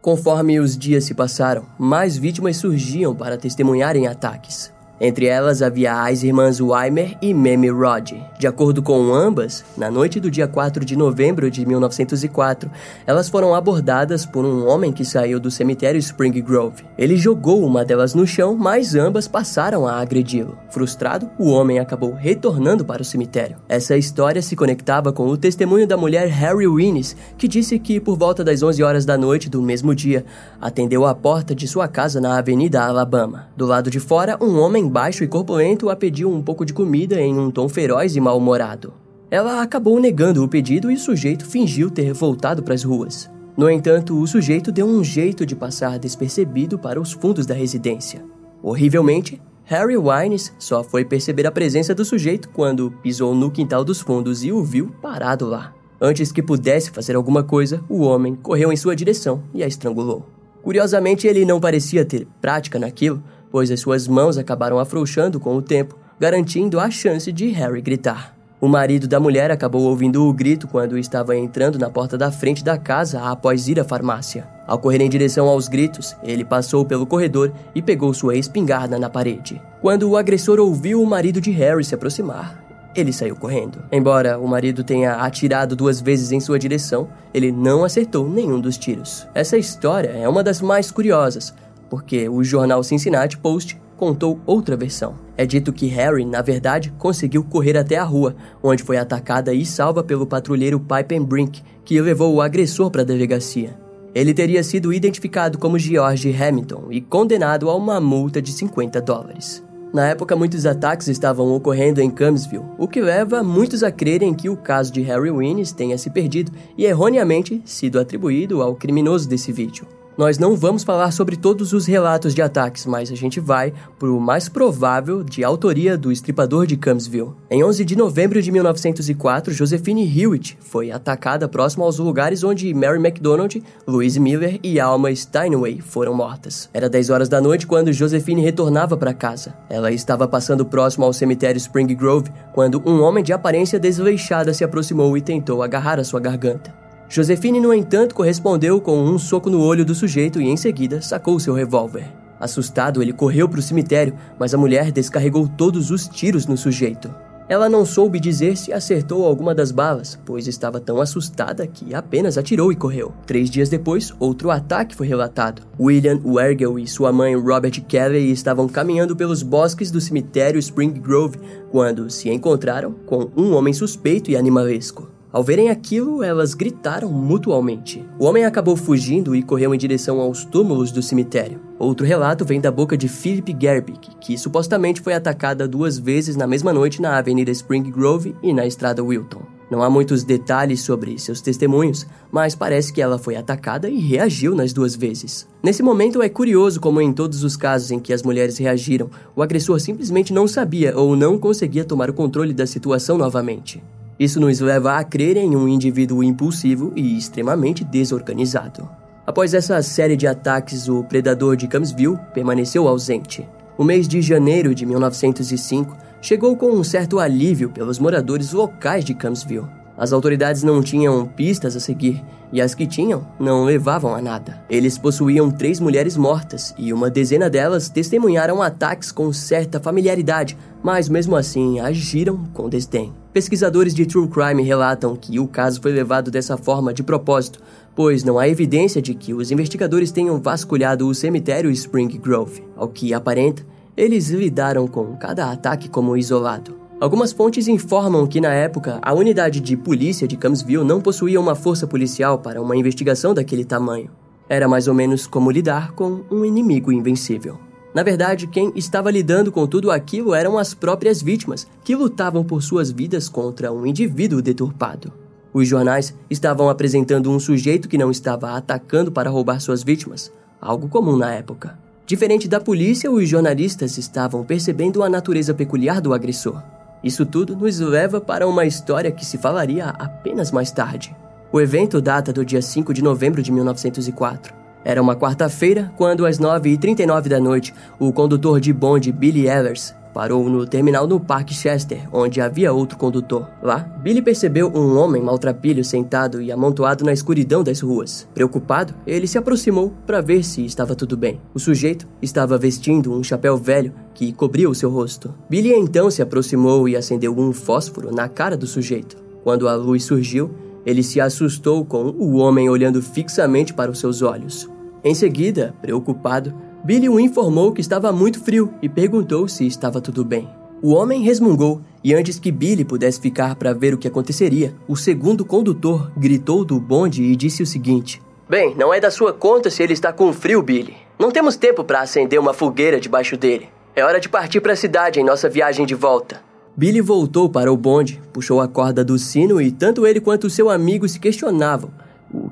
Conforme 0.00 0.60
os 0.60 0.78
dias 0.78 1.04
se 1.04 1.14
passaram, 1.14 1.66
mais 1.76 2.16
vítimas 2.16 2.56
surgiam 2.56 3.14
para 3.16 3.36
testemunharem 3.36 4.06
ataques. 4.06 4.72
Entre 5.00 5.26
elas 5.26 5.62
havia 5.62 6.02
as 6.02 6.24
irmãs 6.24 6.60
Weimer 6.60 7.16
e 7.22 7.32
Mamie 7.32 7.70
Rod. 7.70 8.14
De 8.36 8.46
acordo 8.46 8.82
com 8.82 9.14
ambas, 9.14 9.64
na 9.76 9.90
noite 9.90 10.18
do 10.18 10.30
dia 10.30 10.48
4 10.48 10.84
de 10.84 10.96
novembro 10.96 11.48
de 11.50 11.64
1904, 11.64 12.68
elas 13.06 13.28
foram 13.28 13.54
abordadas 13.54 14.26
por 14.26 14.44
um 14.44 14.66
homem 14.66 14.92
que 14.92 15.04
saiu 15.04 15.38
do 15.38 15.50
cemitério 15.50 15.98
Spring 15.98 16.40
Grove. 16.42 16.84
Ele 16.96 17.16
jogou 17.16 17.64
uma 17.64 17.84
delas 17.84 18.12
no 18.14 18.26
chão, 18.26 18.56
mas 18.56 18.96
ambas 18.96 19.28
passaram 19.28 19.86
a 19.86 20.00
agredi-lo. 20.00 20.58
Frustrado, 20.70 21.30
o 21.38 21.48
homem 21.48 21.78
acabou 21.78 22.12
retornando 22.12 22.84
para 22.84 23.02
o 23.02 23.04
cemitério. 23.04 23.56
Essa 23.68 23.96
história 23.96 24.42
se 24.42 24.56
conectava 24.56 25.12
com 25.12 25.28
o 25.28 25.36
testemunho 25.36 25.86
da 25.86 25.96
mulher 25.96 26.26
Harry 26.28 26.66
Winnes, 26.66 27.16
que 27.36 27.46
disse 27.46 27.78
que 27.78 28.00
por 28.00 28.16
volta 28.16 28.42
das 28.42 28.62
11 28.62 28.82
horas 28.82 29.04
da 29.04 29.16
noite 29.16 29.48
do 29.48 29.62
mesmo 29.62 29.94
dia, 29.94 30.24
atendeu 30.60 31.06
à 31.06 31.14
porta 31.14 31.54
de 31.54 31.68
sua 31.68 31.86
casa 31.86 32.20
na 32.20 32.36
Avenida 32.36 32.82
Alabama. 32.82 33.46
Do 33.56 33.66
lado 33.66 33.90
de 33.90 34.00
fora, 34.00 34.36
um 34.40 34.58
homem 34.58 34.87
baixo 34.88 35.22
e 35.22 35.28
corpulento 35.28 35.90
a 35.90 35.96
pediu 35.96 36.32
um 36.32 36.42
pouco 36.42 36.64
de 36.64 36.72
comida 36.72 37.20
em 37.20 37.38
um 37.38 37.50
tom 37.50 37.68
feroz 37.68 38.16
e 38.16 38.20
mal-humorado. 38.20 38.92
Ela 39.30 39.62
acabou 39.62 40.00
negando 40.00 40.42
o 40.42 40.48
pedido 40.48 40.90
e 40.90 40.94
o 40.94 40.98
sujeito 40.98 41.44
fingiu 41.44 41.90
ter 41.90 42.12
voltado 42.14 42.62
para 42.62 42.74
as 42.74 42.82
ruas. 42.82 43.30
No 43.56 43.68
entanto, 43.68 44.18
o 44.18 44.26
sujeito 44.26 44.70
deu 44.70 44.86
um 44.86 45.02
jeito 45.02 45.44
de 45.44 45.56
passar 45.56 45.98
despercebido 45.98 46.78
para 46.78 47.00
os 47.00 47.12
fundos 47.12 47.44
da 47.44 47.54
residência. 47.54 48.24
Horrivelmente, 48.62 49.40
Harry 49.64 49.96
Wines 49.96 50.52
só 50.58 50.82
foi 50.82 51.04
perceber 51.04 51.46
a 51.46 51.52
presença 51.52 51.94
do 51.94 52.04
sujeito 52.04 52.48
quando 52.48 52.90
pisou 53.02 53.34
no 53.34 53.50
quintal 53.50 53.84
dos 53.84 54.00
fundos 54.00 54.42
e 54.42 54.50
o 54.50 54.64
viu 54.64 54.90
parado 55.02 55.46
lá. 55.46 55.74
Antes 56.00 56.32
que 56.32 56.42
pudesse 56.42 56.90
fazer 56.90 57.16
alguma 57.16 57.42
coisa, 57.42 57.84
o 57.88 58.00
homem 58.00 58.34
correu 58.34 58.72
em 58.72 58.76
sua 58.76 58.96
direção 58.96 59.42
e 59.52 59.62
a 59.62 59.66
estrangulou. 59.66 60.24
Curiosamente, 60.62 61.26
ele 61.26 61.44
não 61.44 61.60
parecia 61.60 62.04
ter 62.04 62.26
prática 62.40 62.78
naquilo, 62.78 63.22
pois 63.50 63.70
as 63.70 63.80
suas 63.80 64.06
mãos 64.06 64.38
acabaram 64.38 64.78
afrouxando 64.78 65.40
com 65.40 65.56
o 65.56 65.62
tempo, 65.62 65.98
garantindo 66.18 66.80
a 66.80 66.90
chance 66.90 67.30
de 67.32 67.48
Harry 67.48 67.80
gritar. 67.80 68.38
O 68.60 68.66
marido 68.66 69.06
da 69.06 69.20
mulher 69.20 69.52
acabou 69.52 69.82
ouvindo 69.82 70.24
o 70.24 70.32
grito 70.32 70.66
quando 70.66 70.98
estava 70.98 71.36
entrando 71.36 71.78
na 71.78 71.88
porta 71.88 72.18
da 72.18 72.32
frente 72.32 72.64
da 72.64 72.76
casa 72.76 73.22
após 73.22 73.68
ir 73.68 73.78
à 73.78 73.84
farmácia. 73.84 74.48
Ao 74.66 74.80
correr 74.80 75.00
em 75.00 75.08
direção 75.08 75.46
aos 75.46 75.68
gritos, 75.68 76.16
ele 76.24 76.44
passou 76.44 76.84
pelo 76.84 77.06
corredor 77.06 77.52
e 77.72 77.80
pegou 77.80 78.12
sua 78.12 78.34
espingarda 78.34 78.98
na 78.98 79.08
parede. 79.08 79.62
Quando 79.80 80.10
o 80.10 80.16
agressor 80.16 80.58
ouviu 80.58 81.00
o 81.00 81.06
marido 81.06 81.40
de 81.40 81.52
Harry 81.52 81.84
se 81.84 81.94
aproximar, 81.94 82.64
ele 82.96 83.12
saiu 83.12 83.36
correndo. 83.36 83.78
Embora 83.92 84.38
o 84.40 84.48
marido 84.48 84.82
tenha 84.82 85.16
atirado 85.16 85.76
duas 85.76 86.00
vezes 86.00 86.32
em 86.32 86.40
sua 86.40 86.58
direção, 86.58 87.08
ele 87.32 87.52
não 87.52 87.84
acertou 87.84 88.28
nenhum 88.28 88.60
dos 88.60 88.76
tiros. 88.76 89.24
Essa 89.34 89.56
história 89.56 90.08
é 90.08 90.28
uma 90.28 90.42
das 90.42 90.60
mais 90.60 90.90
curiosas, 90.90 91.54
porque 91.88 92.28
o 92.28 92.42
jornal 92.42 92.82
Cincinnati 92.82 93.38
Post 93.38 93.78
contou 93.96 94.38
outra 94.46 94.76
versão. 94.76 95.14
É 95.36 95.44
dito 95.44 95.72
que 95.72 95.86
Harry, 95.86 96.24
na 96.24 96.40
verdade, 96.40 96.92
conseguiu 96.98 97.42
correr 97.44 97.76
até 97.76 97.96
a 97.96 98.04
rua, 98.04 98.34
onde 98.62 98.82
foi 98.82 98.96
atacada 98.96 99.52
e 99.52 99.66
salva 99.66 100.02
pelo 100.02 100.26
patrulheiro 100.26 100.80
Pipe 100.80 101.20
Brink, 101.20 101.62
que 101.84 102.00
levou 102.00 102.34
o 102.34 102.40
agressor 102.40 102.90
para 102.90 103.02
a 103.02 103.04
delegacia. 103.04 103.76
Ele 104.14 104.32
teria 104.32 104.62
sido 104.62 104.92
identificado 104.92 105.58
como 105.58 105.78
George 105.78 106.34
Hamilton 106.34 106.86
e 106.90 107.00
condenado 107.00 107.68
a 107.68 107.74
uma 107.74 108.00
multa 108.00 108.40
de 108.40 108.52
50 108.52 109.00
dólares. 109.00 109.62
Na 109.92 110.06
época, 110.06 110.36
muitos 110.36 110.66
ataques 110.66 111.08
estavam 111.08 111.50
ocorrendo 111.54 112.00
em 112.00 112.10
Cumsville, 112.10 112.64
o 112.76 112.86
que 112.86 113.00
leva 113.00 113.42
muitos 113.42 113.82
a 113.82 113.90
crerem 113.90 114.34
que 114.34 114.48
o 114.48 114.56
caso 114.56 114.92
de 114.92 115.00
Harry 115.02 115.30
Winnes 115.30 115.72
tenha 115.72 115.96
se 115.96 116.10
perdido 116.10 116.52
e 116.76 116.84
erroneamente 116.84 117.62
sido 117.64 117.98
atribuído 117.98 118.60
ao 118.60 118.74
criminoso 118.74 119.28
desse 119.28 119.50
vídeo. 119.50 119.86
Nós 120.18 120.36
não 120.36 120.56
vamos 120.56 120.82
falar 120.82 121.12
sobre 121.12 121.36
todos 121.36 121.72
os 121.72 121.86
relatos 121.86 122.34
de 122.34 122.42
ataques, 122.42 122.84
mas 122.86 123.12
a 123.12 123.14
gente 123.14 123.38
vai 123.38 123.72
para 124.00 124.10
o 124.10 124.20
mais 124.20 124.48
provável 124.48 125.22
de 125.22 125.44
autoria 125.44 125.96
do 125.96 126.10
estripador 126.10 126.66
de 126.66 126.76
Cumsville. 126.76 127.34
Em 127.48 127.62
11 127.62 127.84
de 127.84 127.94
novembro 127.94 128.42
de 128.42 128.50
1904, 128.50 129.54
Josephine 129.54 130.02
Hewitt 130.02 130.58
foi 130.60 130.90
atacada 130.90 131.48
próximo 131.48 131.84
aos 131.84 132.00
lugares 132.00 132.42
onde 132.42 132.74
Mary 132.74 132.98
MacDonald, 132.98 133.62
Louise 133.86 134.18
Miller 134.18 134.58
e 134.60 134.80
Alma 134.80 135.14
Steinway 135.14 135.80
foram 135.80 136.14
mortas. 136.14 136.68
Era 136.74 136.88
10 136.88 137.10
horas 137.10 137.28
da 137.28 137.40
noite 137.40 137.64
quando 137.64 137.92
Josephine 137.92 138.42
retornava 138.42 138.96
para 138.96 139.14
casa. 139.14 139.54
Ela 139.70 139.92
estava 139.92 140.26
passando 140.26 140.66
próximo 140.66 141.04
ao 141.04 141.12
cemitério 141.12 141.58
Spring 141.58 141.94
Grove 141.94 142.28
quando 142.52 142.82
um 142.84 143.02
homem 143.02 143.22
de 143.22 143.32
aparência 143.32 143.78
desleixada 143.78 144.52
se 144.52 144.64
aproximou 144.64 145.16
e 145.16 145.20
tentou 145.20 145.62
agarrar 145.62 146.00
a 146.00 146.04
sua 146.04 146.18
garganta. 146.18 146.87
Josefine, 147.08 147.60
no 147.60 147.72
entanto, 147.72 148.14
correspondeu 148.14 148.80
com 148.80 149.02
um 149.02 149.18
soco 149.18 149.48
no 149.48 149.62
olho 149.62 149.84
do 149.84 149.94
sujeito 149.94 150.40
e 150.40 150.46
em 150.46 150.56
seguida 150.56 151.00
sacou 151.00 151.40
seu 151.40 151.54
revólver. 151.54 152.12
Assustado, 152.38 153.02
ele 153.02 153.12
correu 153.12 153.48
para 153.48 153.58
o 153.58 153.62
cemitério, 153.62 154.14
mas 154.38 154.52
a 154.52 154.58
mulher 154.58 154.92
descarregou 154.92 155.48
todos 155.48 155.90
os 155.90 156.06
tiros 156.06 156.46
no 156.46 156.56
sujeito. 156.56 157.10
Ela 157.48 157.66
não 157.66 157.86
soube 157.86 158.20
dizer 158.20 158.58
se 158.58 158.74
acertou 158.74 159.24
alguma 159.24 159.54
das 159.54 159.72
balas, 159.72 160.18
pois 160.26 160.46
estava 160.46 160.78
tão 160.78 161.00
assustada 161.00 161.66
que 161.66 161.94
apenas 161.94 162.36
atirou 162.36 162.70
e 162.70 162.76
correu. 162.76 163.14
Três 163.26 163.48
dias 163.48 163.70
depois, 163.70 164.12
outro 164.20 164.50
ataque 164.50 164.94
foi 164.94 165.06
relatado. 165.06 165.62
William 165.80 166.20
Wergel 166.22 166.78
e 166.78 166.86
sua 166.86 167.10
mãe 167.10 167.34
Robert 167.34 167.82
Kelly 167.88 168.30
estavam 168.30 168.68
caminhando 168.68 169.16
pelos 169.16 169.42
bosques 169.42 169.90
do 169.90 169.98
cemitério 169.98 170.58
Spring 170.58 170.92
Grove 170.92 171.38
quando 171.70 172.10
se 172.10 172.28
encontraram 172.28 172.92
com 173.06 173.30
um 173.34 173.54
homem 173.54 173.72
suspeito 173.72 174.30
e 174.30 174.36
animalesco. 174.36 175.17
Ao 175.30 175.44
verem 175.44 175.68
aquilo, 175.68 176.22
elas 176.22 176.54
gritaram 176.54 177.10
mutualmente. 177.10 178.02
O 178.18 178.24
homem 178.24 178.46
acabou 178.46 178.76
fugindo 178.76 179.36
e 179.36 179.42
correu 179.42 179.74
em 179.74 179.78
direção 179.78 180.20
aos 180.20 180.42
túmulos 180.42 180.90
do 180.90 181.02
cemitério. 181.02 181.60
Outro 181.78 182.06
relato 182.06 182.46
vem 182.46 182.60
da 182.60 182.70
boca 182.70 182.96
de 182.96 183.08
Philip 183.08 183.54
Gerbic, 183.60 184.16
que 184.18 184.38
supostamente 184.38 185.02
foi 185.02 185.12
atacada 185.12 185.68
duas 185.68 185.98
vezes 185.98 186.34
na 186.34 186.46
mesma 186.46 186.72
noite 186.72 187.02
na 187.02 187.18
Avenida 187.18 187.50
Spring 187.50 187.90
Grove 187.90 188.34
e 188.42 188.54
na 188.54 188.66
Estrada 188.66 189.04
Wilton. 189.04 189.42
Não 189.70 189.82
há 189.82 189.90
muitos 189.90 190.24
detalhes 190.24 190.80
sobre 190.80 191.18
seus 191.18 191.42
testemunhos, 191.42 192.06
mas 192.32 192.54
parece 192.54 192.90
que 192.90 193.02
ela 193.02 193.18
foi 193.18 193.36
atacada 193.36 193.90
e 193.90 193.98
reagiu 193.98 194.54
nas 194.54 194.72
duas 194.72 194.96
vezes. 194.96 195.46
Nesse 195.62 195.82
momento 195.82 196.22
é 196.22 196.28
curioso 196.30 196.80
como 196.80 197.02
em 197.02 197.12
todos 197.12 197.44
os 197.44 197.54
casos 197.54 197.90
em 197.90 198.00
que 198.00 198.14
as 198.14 198.22
mulheres 198.22 198.56
reagiram, 198.56 199.10
o 199.36 199.42
agressor 199.42 199.78
simplesmente 199.78 200.32
não 200.32 200.48
sabia 200.48 200.96
ou 200.96 201.14
não 201.14 201.38
conseguia 201.38 201.84
tomar 201.84 202.08
o 202.08 202.14
controle 202.14 202.54
da 202.54 202.66
situação 202.66 203.18
novamente. 203.18 203.82
Isso 204.18 204.40
nos 204.40 204.58
leva 204.58 204.98
a 204.98 205.04
crer 205.04 205.36
em 205.36 205.54
um 205.54 205.68
indivíduo 205.68 206.24
impulsivo 206.24 206.92
e 206.96 207.16
extremamente 207.16 207.84
desorganizado. 207.84 208.88
Após 209.24 209.54
essa 209.54 209.80
série 209.82 210.16
de 210.16 210.26
ataques, 210.26 210.88
o 210.88 211.04
predador 211.04 211.54
de 211.54 211.68
Camsville 211.68 212.18
permaneceu 212.34 212.88
ausente. 212.88 213.48
O 213.76 213.84
mês 213.84 214.08
de 214.08 214.20
janeiro 214.20 214.74
de 214.74 214.84
1905 214.84 215.96
chegou 216.20 216.56
com 216.56 216.70
um 216.70 216.82
certo 216.82 217.20
alívio 217.20 217.70
pelos 217.70 217.98
moradores 218.00 218.52
locais 218.52 219.04
de 219.04 219.14
Camsville. 219.14 219.66
As 219.98 220.12
autoridades 220.12 220.62
não 220.62 220.80
tinham 220.80 221.26
pistas 221.26 221.74
a 221.74 221.80
seguir 221.80 222.24
e 222.52 222.60
as 222.60 222.72
que 222.72 222.86
tinham 222.86 223.26
não 223.38 223.64
levavam 223.64 224.14
a 224.14 224.22
nada. 224.22 224.62
Eles 224.70 224.96
possuíam 224.96 225.50
três 225.50 225.80
mulheres 225.80 226.16
mortas 226.16 226.72
e 226.78 226.92
uma 226.92 227.10
dezena 227.10 227.50
delas 227.50 227.88
testemunharam 227.88 228.62
ataques 228.62 229.10
com 229.10 229.32
certa 229.32 229.80
familiaridade, 229.80 230.56
mas 230.82 231.08
mesmo 231.08 231.34
assim 231.34 231.80
agiram 231.80 232.44
com 232.54 232.68
desdém. 232.68 233.12
Pesquisadores 233.32 233.92
de 233.92 234.06
True 234.06 234.28
Crime 234.28 234.62
relatam 234.62 235.16
que 235.16 235.40
o 235.40 235.48
caso 235.48 235.80
foi 235.82 235.92
levado 235.92 236.30
dessa 236.30 236.56
forma 236.56 236.94
de 236.94 237.02
propósito, 237.02 237.60
pois 237.94 238.22
não 238.22 238.38
há 238.38 238.48
evidência 238.48 239.02
de 239.02 239.14
que 239.14 239.34
os 239.34 239.50
investigadores 239.50 240.12
tenham 240.12 240.40
vasculhado 240.40 241.08
o 241.08 241.14
cemitério 241.14 241.70
Spring 241.72 242.08
Grove. 242.18 242.62
Ao 242.76 242.88
que 242.88 243.12
aparenta, 243.12 243.66
eles 243.96 244.30
lidaram 244.30 244.86
com 244.86 245.16
cada 245.16 245.50
ataque 245.50 245.88
como 245.88 246.16
isolado. 246.16 246.87
Algumas 247.00 247.30
fontes 247.30 247.68
informam 247.68 248.26
que 248.26 248.40
na 248.40 248.52
época 248.52 248.98
a 249.00 249.14
unidade 249.14 249.60
de 249.60 249.76
polícia 249.76 250.26
de 250.26 250.36
Camsville 250.36 250.82
não 250.82 251.00
possuía 251.00 251.40
uma 251.40 251.54
força 251.54 251.86
policial 251.86 252.40
para 252.40 252.60
uma 252.60 252.76
investigação 252.76 253.32
daquele 253.32 253.64
tamanho. 253.64 254.10
Era 254.48 254.66
mais 254.66 254.88
ou 254.88 254.94
menos 254.94 255.24
como 255.24 255.48
lidar 255.48 255.92
com 255.92 256.24
um 256.28 256.44
inimigo 256.44 256.90
invencível. 256.90 257.56
Na 257.94 258.02
verdade, 258.02 258.48
quem 258.48 258.72
estava 258.74 259.12
lidando 259.12 259.52
com 259.52 259.64
tudo 259.64 259.92
aquilo 259.92 260.34
eram 260.34 260.58
as 260.58 260.74
próprias 260.74 261.22
vítimas, 261.22 261.68
que 261.84 261.94
lutavam 261.94 262.42
por 262.42 262.64
suas 262.64 262.90
vidas 262.90 263.28
contra 263.28 263.72
um 263.72 263.86
indivíduo 263.86 264.42
deturpado. 264.42 265.12
Os 265.54 265.68
jornais 265.68 266.12
estavam 266.28 266.68
apresentando 266.68 267.30
um 267.30 267.38
sujeito 267.38 267.88
que 267.88 267.96
não 267.96 268.10
estava 268.10 268.56
atacando 268.56 269.12
para 269.12 269.30
roubar 269.30 269.60
suas 269.60 269.84
vítimas, 269.84 270.32
algo 270.60 270.88
comum 270.88 271.16
na 271.16 271.32
época. 271.32 271.78
Diferente 272.04 272.48
da 272.48 272.58
polícia, 272.58 273.08
os 273.08 273.28
jornalistas 273.28 273.96
estavam 273.98 274.44
percebendo 274.44 275.02
a 275.04 275.08
natureza 275.08 275.54
peculiar 275.54 276.00
do 276.00 276.12
agressor. 276.12 276.60
Isso 277.02 277.24
tudo 277.24 277.56
nos 277.56 277.78
leva 277.78 278.20
para 278.20 278.46
uma 278.46 278.64
história 278.64 279.10
que 279.10 279.24
se 279.24 279.38
falaria 279.38 279.86
apenas 279.90 280.50
mais 280.50 280.70
tarde. 280.70 281.14
O 281.52 281.60
evento 281.60 282.00
data 282.00 282.32
do 282.32 282.44
dia 282.44 282.60
5 282.60 282.92
de 282.92 283.02
novembro 283.02 283.42
de 283.42 283.50
1904. 283.52 284.54
Era 284.84 285.02
uma 285.02 285.16
quarta-feira, 285.16 285.92
quando 285.96 286.24
às 286.24 286.38
9h39 286.38 287.28
da 287.28 287.40
noite, 287.40 287.74
o 287.98 288.12
condutor 288.12 288.60
de 288.60 288.72
bonde 288.72 289.12
Billy 289.12 289.48
Ellers 289.48 289.97
parou 290.12 290.48
no 290.48 290.66
terminal 290.66 291.06
no 291.06 291.20
Parque 291.20 291.54
Chester, 291.54 292.08
onde 292.12 292.40
havia 292.40 292.72
outro 292.72 292.98
condutor. 292.98 293.46
Lá, 293.62 293.78
Billy 294.02 294.22
percebeu 294.22 294.70
um 294.74 294.96
homem 294.96 295.22
maltrapilho 295.22 295.84
sentado 295.84 296.40
e 296.42 296.50
amontoado 296.50 297.04
na 297.04 297.12
escuridão 297.12 297.62
das 297.62 297.80
ruas. 297.80 298.28
Preocupado, 298.34 298.94
ele 299.06 299.26
se 299.26 299.38
aproximou 299.38 299.92
para 300.06 300.20
ver 300.20 300.42
se 300.42 300.64
estava 300.64 300.94
tudo 300.94 301.16
bem. 301.16 301.40
O 301.54 301.58
sujeito 301.58 302.06
estava 302.20 302.58
vestindo 302.58 303.12
um 303.12 303.22
chapéu 303.22 303.56
velho 303.56 303.92
que 304.14 304.32
cobria 304.32 304.68
o 304.68 304.74
seu 304.74 304.90
rosto. 304.90 305.34
Billy 305.48 305.72
então 305.72 306.10
se 306.10 306.22
aproximou 306.22 306.88
e 306.88 306.96
acendeu 306.96 307.38
um 307.38 307.52
fósforo 307.52 308.14
na 308.14 308.28
cara 308.28 308.56
do 308.56 308.66
sujeito. 308.66 309.16
Quando 309.44 309.68
a 309.68 309.74
luz 309.74 310.04
surgiu, 310.04 310.50
ele 310.84 311.02
se 311.02 311.20
assustou 311.20 311.84
com 311.84 312.14
o 312.18 312.36
homem 312.36 312.68
olhando 312.68 313.02
fixamente 313.02 313.74
para 313.74 313.90
os 313.90 313.98
seus 313.98 314.22
olhos. 314.22 314.68
Em 315.04 315.14
seguida, 315.14 315.74
preocupado, 315.80 316.52
Billy 316.84 317.08
o 317.08 317.18
informou 317.18 317.72
que 317.72 317.80
estava 317.80 318.12
muito 318.12 318.42
frio 318.42 318.72
e 318.80 318.88
perguntou 318.88 319.48
se 319.48 319.66
estava 319.66 320.00
tudo 320.00 320.24
bem. 320.24 320.48
O 320.80 320.94
homem 320.94 321.22
resmungou 321.22 321.80
e 322.04 322.14
antes 322.14 322.38
que 322.38 322.52
Billy 322.52 322.84
pudesse 322.84 323.20
ficar 323.20 323.56
para 323.56 323.72
ver 323.72 323.94
o 323.94 323.98
que 323.98 324.06
aconteceria, 324.06 324.72
o 324.86 324.96
segundo 324.96 325.44
condutor 325.44 326.10
gritou 326.16 326.64
do 326.64 326.78
bonde 326.78 327.22
e 327.22 327.34
disse 327.34 327.62
o 327.62 327.66
seguinte: 327.66 328.22
Bem, 328.48 328.76
não 328.76 328.94
é 328.94 329.00
da 329.00 329.10
sua 329.10 329.32
conta 329.32 329.70
se 329.70 329.82
ele 329.82 329.92
está 329.92 330.12
com 330.12 330.32
frio, 330.32 330.62
Billy. 330.62 330.96
Não 331.18 331.32
temos 331.32 331.56
tempo 331.56 331.82
para 331.82 332.00
acender 332.00 332.38
uma 332.38 332.54
fogueira 332.54 333.00
debaixo 333.00 333.36
dele. 333.36 333.68
É 333.96 334.04
hora 334.04 334.20
de 334.20 334.28
partir 334.28 334.60
para 334.60 334.72
a 334.72 334.76
cidade 334.76 335.18
em 335.18 335.24
nossa 335.24 335.48
viagem 335.48 335.84
de 335.84 335.96
volta. 335.96 336.40
Billy 336.76 337.00
voltou 337.00 337.48
para 337.48 337.72
o 337.72 337.76
bonde, 337.76 338.22
puxou 338.32 338.60
a 338.60 338.68
corda 338.68 339.04
do 339.04 339.18
sino 339.18 339.60
e 339.60 339.72
tanto 339.72 340.06
ele 340.06 340.20
quanto 340.20 340.48
seu 340.48 340.70
amigo 340.70 341.08
se 341.08 341.18
questionavam 341.18 341.90